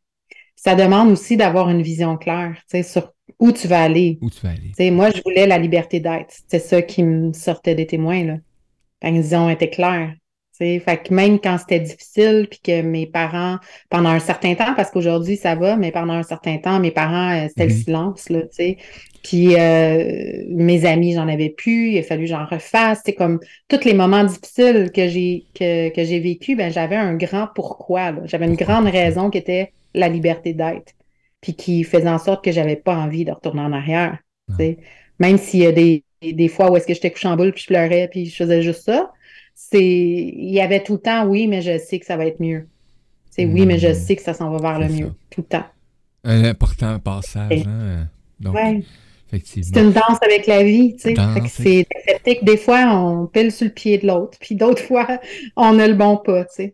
[0.57, 4.19] Ça demande aussi d'avoir une vision claire, tu sais, sur où tu vas aller.
[4.21, 4.91] Où tu vas aller.
[4.91, 6.35] moi, je voulais la liberté d'être.
[6.49, 8.37] C'est ça qui me sortait des témoins, là.
[9.03, 10.15] La vision était claire.
[10.59, 13.59] Fait que même quand c'était difficile, puis que mes parents,
[13.91, 17.31] pendant un certain temps, parce qu'aujourd'hui ça va, mais pendant un certain temps, mes parents,
[17.31, 17.85] euh, c'était le mm-hmm.
[17.85, 18.77] silence, là, tu sais.
[19.23, 23.03] Puis euh, mes amis, j'en avais plus, il a fallu que j'en refasse.
[23.05, 27.15] C'est comme tous les moments difficiles que j'ai que, que j'ai vécu, ben j'avais un
[27.15, 28.15] grand pourquoi.
[28.25, 30.93] J'avais une grande raison qui était la liberté d'être.
[31.41, 34.19] Puis qui faisait en sorte que j'avais pas envie de retourner en arrière.
[34.57, 34.79] sais.
[35.19, 37.63] Même s'il y a des, des fois où est-ce que j'étais couché en boule, puis
[37.63, 39.11] je pleurais, puis je faisais juste ça.
[39.61, 39.83] C'est.
[39.83, 42.69] Il y avait tout le temps, oui, mais je sais que ça va être mieux.
[43.29, 43.95] C'est oui, mais je hmm.
[43.95, 45.13] sais que ça s'en va vers le mieux.
[45.31, 45.67] Tout le temps.
[46.23, 48.07] Un important passage, hein?
[48.39, 48.83] Donc, Ouais.
[49.27, 49.71] effectivement.
[49.75, 51.15] C'est une danse avec la vie, tu sais.
[51.49, 55.07] C'est d'accepter que des fois, on pile sur le pied de l'autre, puis d'autres fois,
[55.57, 56.73] on a le bon pas, tu sais,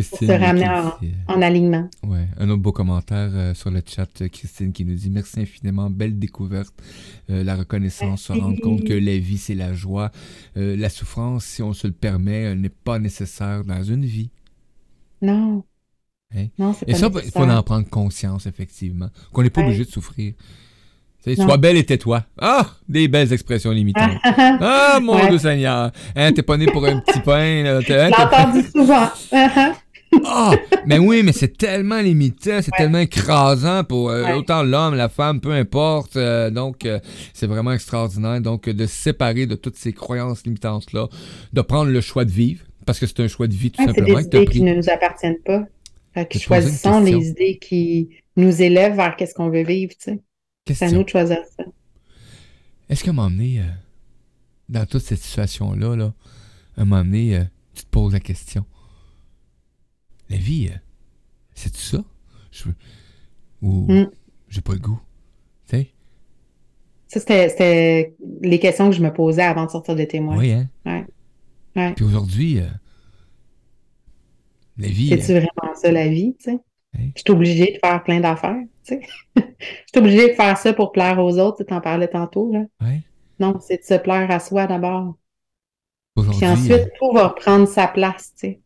[0.00, 0.92] Christine se ramener en- euh,
[1.28, 1.88] en alignement.
[2.02, 5.40] Ouais, un autre beau commentaire euh, sur le chat, euh, Christine qui nous dit merci
[5.40, 6.74] infiniment, belle découverte,
[7.30, 10.10] Euh, la reconnaissance, se rendre compte que la vie c'est la joie,
[10.56, 14.30] Euh, la souffrance, si on se le permet, n'est pas nécessaire dans une vie.
[15.22, 15.64] Non.
[16.36, 16.46] Hein?
[16.58, 19.68] Non, c'est Et ça, il faut en prendre conscience effectivement, qu'on n'est pas Ouais.
[19.68, 20.34] obligé de souffrir.
[21.36, 22.26] Sois belle et tais-toi.
[22.38, 24.18] Ah, des belles expressions limitantes.
[24.26, 25.30] Ah, mon Ouais.
[25.30, 25.90] Dieu Seigneur!
[26.14, 27.80] Hein, t'es pas né pour un petit pain, là.
[27.88, 29.08] Hein, entendu souvent.
[30.24, 30.54] Ah!
[30.86, 32.78] mais oui, mais c'est tellement limitant, c'est Ouais.
[32.78, 34.32] tellement écrasant pour euh, Ouais.
[34.34, 36.16] autant l'homme, la femme, peu importe.
[36.16, 36.98] euh, donc, euh,
[37.32, 38.40] c'est vraiment extraordinaire.
[38.40, 41.08] Donc, de se séparer de toutes ces croyances limitantes-là,
[41.52, 43.88] de prendre le choix de vivre, parce que c'est un choix de vie tout Ouais,
[43.88, 44.58] c'est simplement des idées pris.
[44.58, 45.64] qui ne nous appartiennent pas.
[46.14, 50.20] Fait que choisissons les idées qui nous élèvent vers qu'est-ce qu'on veut vivre, tu sais.
[50.72, 51.64] C'est à nous de choisir ça.
[52.88, 53.60] Est-ce qu'à un moment donné,
[54.68, 56.12] dans toute cette situation-là, là,
[56.76, 57.40] à un moment donné,
[57.74, 58.64] tu te poses la question
[60.30, 60.76] la vie, euh,
[61.54, 61.98] c'est ça?
[62.50, 62.64] Je
[63.62, 64.10] Ou Mm.
[64.48, 65.00] j'ai pas le goût
[65.68, 65.90] Tu sais?
[67.08, 70.36] Ça, c'était, les questions que je me posais avant de sortir de témoin.
[70.36, 70.68] Oui, hein?
[70.84, 71.04] Ouais.
[71.76, 71.92] Ouais.
[71.94, 72.68] Puis aujourd'hui, euh,
[74.78, 75.08] la vie.
[75.08, 76.58] C'est-tu euh, vraiment ça, la vie, tu sais?
[76.98, 77.10] Hein?
[77.14, 79.00] Je suis obligée de faire plein d'affaires, tu sais?
[79.36, 79.42] Je
[79.92, 82.64] suis obligée de faire ça pour plaire aux autres, tu t'en parlais tantôt, là.
[82.82, 83.00] ouais.
[83.40, 85.16] Non, c'est de se plaire à soi d'abord.
[86.14, 88.60] Puis ensuite, tout va prendre sa place, tu sais.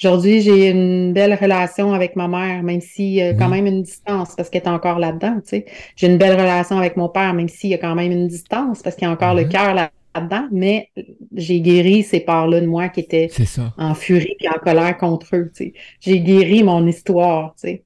[0.00, 3.50] Aujourd'hui, j'ai une belle relation avec ma mère, même s'il y a quand Oui.
[3.50, 5.66] même une distance, parce qu'elle est encore là-dedans, tu sais.
[5.96, 8.80] J'ai une belle relation avec mon père, même s'il y a quand même une distance,
[8.82, 9.48] parce qu'il y a encore le Mhm.
[9.48, 10.90] cœur là- là-dedans, mais
[11.34, 13.46] j'ai guéri ces parts-là de moi qui étaient c'est
[13.76, 15.72] en furie et en colère contre eux, tu sais.
[16.00, 17.84] J'ai guéri mon histoire, tu sais.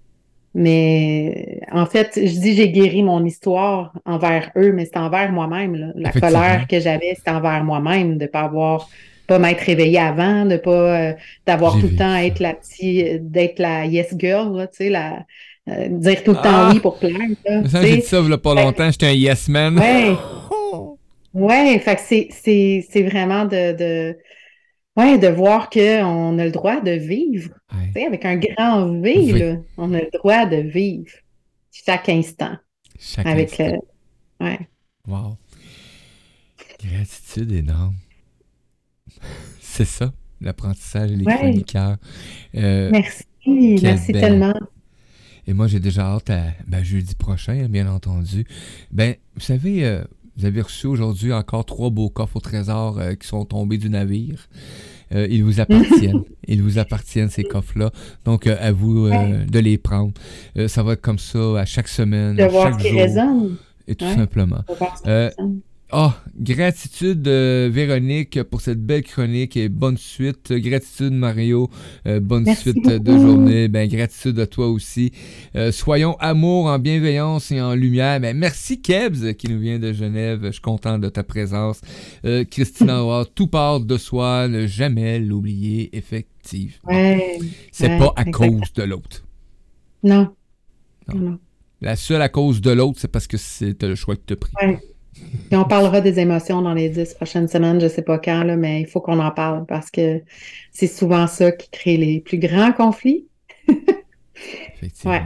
[0.54, 5.92] Mais en fait, je dis j'ai guéri mon histoire envers eux, mais c'est envers moi-même.
[5.96, 8.88] La colère que j'avais, c'était envers moi-même, de pas avoir,
[9.32, 11.12] pas m'être réveillée avant, de pas, euh,
[11.46, 12.24] d'avoir tout le temps ça.
[12.24, 15.24] être la petite, d'être la yes girl, là, tu sais, la,
[15.68, 16.70] euh, dire tout le temps Ah!
[16.72, 17.16] oui pour plaire,
[17.46, 19.78] là, Ça, j'ai dit ça il y a pas longtemps, j'étais un yes man.
[19.78, 20.12] Ouais.
[21.34, 24.18] Ouais, fait que c'est, c'est, c'est vraiment de, de,
[24.98, 27.86] ouais, de voir qu'on a le droit de vivre, Ouais.
[27.86, 29.32] tu sais, avec un grand V, Oui.
[29.38, 29.56] là.
[29.78, 31.10] On a le droit de vivre
[31.72, 32.56] chaque instant
[33.00, 33.78] Chaque avec, instant.
[34.42, 34.58] euh, ouais.
[35.08, 35.38] Wow.
[36.84, 37.94] Gratitude énorme.
[39.74, 40.12] C'est ça,
[40.42, 41.36] l'apprentissage et les Ouais.
[41.36, 41.96] chroniqueurs.
[42.56, 43.24] Euh, Merci,
[43.82, 44.54] merci belle- tellement.
[45.46, 48.44] Et moi, j'ai déjà hâte à ben, jeudi prochain, bien entendu.
[48.92, 50.04] Ben, vous savez, euh,
[50.36, 53.88] vous avez reçu aujourd'hui encore trois beaux coffres au trésor euh, qui sont tombés du
[53.88, 54.46] navire.
[55.14, 56.22] Euh, ils vous appartiennent.
[56.46, 57.90] ils vous appartiennent, ces coffres-là.
[58.26, 59.46] Donc, euh, à vous euh, Ouais.
[59.46, 60.12] de les prendre.
[60.68, 63.00] Ça va être comme ça à chaque semaine, De à voir chaque jour.
[63.00, 63.56] résonne.
[63.88, 64.14] Et tout Ouais.
[64.16, 64.62] simplement.
[65.94, 70.50] Ah, gratitude euh, Véronique pour cette belle chronique et bonne suite.
[70.50, 71.68] Gratitude Mario,
[72.06, 73.68] euh, bonne Merci suite de journée.
[73.68, 75.12] Ben gratitude à toi aussi.
[75.54, 78.20] Euh, soyons amour en bienveillance et en lumière.
[78.20, 80.40] Ben merci Kebs qui nous vient de Genève.
[80.44, 81.82] Je suis content de ta présence.
[82.50, 86.72] Christine Howard, tout part de soi, ne jamais l'oublier effectivement.
[86.84, 87.38] Ouais.
[87.70, 88.60] C'est ouais, pas à exactement.
[88.60, 89.24] cause de l'autre.
[90.02, 90.34] Non.
[91.14, 91.38] Non.
[91.82, 94.36] La seule à cause de l'autre, c'est parce que c'est le choix que tu as
[94.36, 94.52] pris.
[94.62, 94.78] Ouais.
[95.50, 98.56] Et on parlera des émotions dans les dix prochaines semaines, je sais pas quand, là,
[98.56, 100.22] mais il faut qu'on en parle parce que
[100.70, 103.26] c'est souvent ça qui crée les plus grands conflits.
[104.74, 105.12] Effectivement.
[105.12, 105.22] Ouais.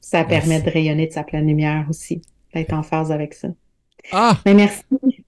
[0.00, 2.22] Ça permet de rayonner de sa pleine lumière aussi,
[2.54, 3.48] d'être en phase avec ça.
[4.12, 4.38] Ah!
[4.46, 4.84] Mais merci,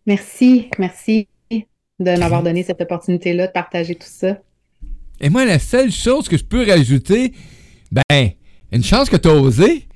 [0.07, 4.39] merci, merci de m'avoir donné cette opportunité-là de partager tout ça.
[5.21, 7.33] Et moi, la seule chose que je peux rajouter,
[7.91, 8.31] ben,
[8.73, 9.87] une chance que tu as osé.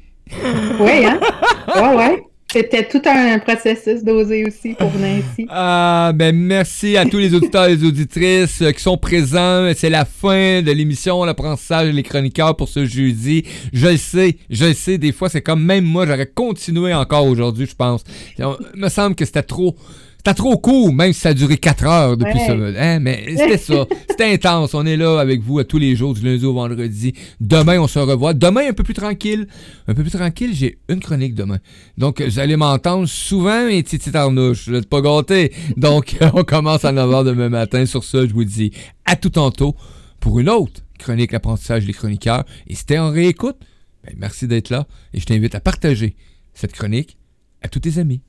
[0.81, 1.21] Oui, hein?
[1.77, 2.28] Ouais, ouais.
[2.51, 5.47] C'était tout un processus d'oser aussi pour ici.
[5.51, 9.71] Ah, ben, merci à tous les auditeurs et les auditrices euh, qui sont présents.
[9.77, 13.45] C'est la fin de l'émission L'apprentissage et les chroniqueurs pour ce jeudi.
[13.75, 17.27] Je le sais, je le sais, des fois, c'est comme même moi, j'aurais continué encore
[17.27, 18.03] aujourd'hui, je pense.
[18.39, 18.47] Il
[18.77, 19.77] me semble que c'était trop.
[20.19, 22.47] C'était trop court, même si ça a duré 4 heures depuis Ouais.
[22.47, 22.53] ça.
[22.53, 22.99] Hein?
[22.99, 23.87] Mais c'était ça.
[24.11, 24.75] C'était intense.
[24.75, 27.13] On est là avec vous à tous les jours, du lundi au vendredi.
[27.41, 28.35] Demain, on se revoit.
[28.35, 29.47] Demain, un peu plus tranquille.
[29.87, 31.59] Un peu plus tranquille, j'ai une chronique demain.
[31.97, 34.65] Donc, vous allez m'entendre souvent, mes titi tarnouches.
[34.67, 35.53] Je vais pas gâter.
[35.77, 37.87] Donc, on commence à 9h demain matin.
[37.87, 38.73] Sur ça, je vous dis
[39.07, 39.77] à tout tantôt
[40.19, 42.45] pour une autre chronique L'apprentissage des chroniqueurs.
[42.67, 43.57] Et si t'es en réécoute,
[44.05, 44.87] ben, merci d'être là.
[45.15, 46.17] Et je t'invite à partager
[46.55, 47.17] cette chronique
[47.63, 48.21] à tous tes amis.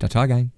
[0.00, 0.55] Ciao, ciao, gang.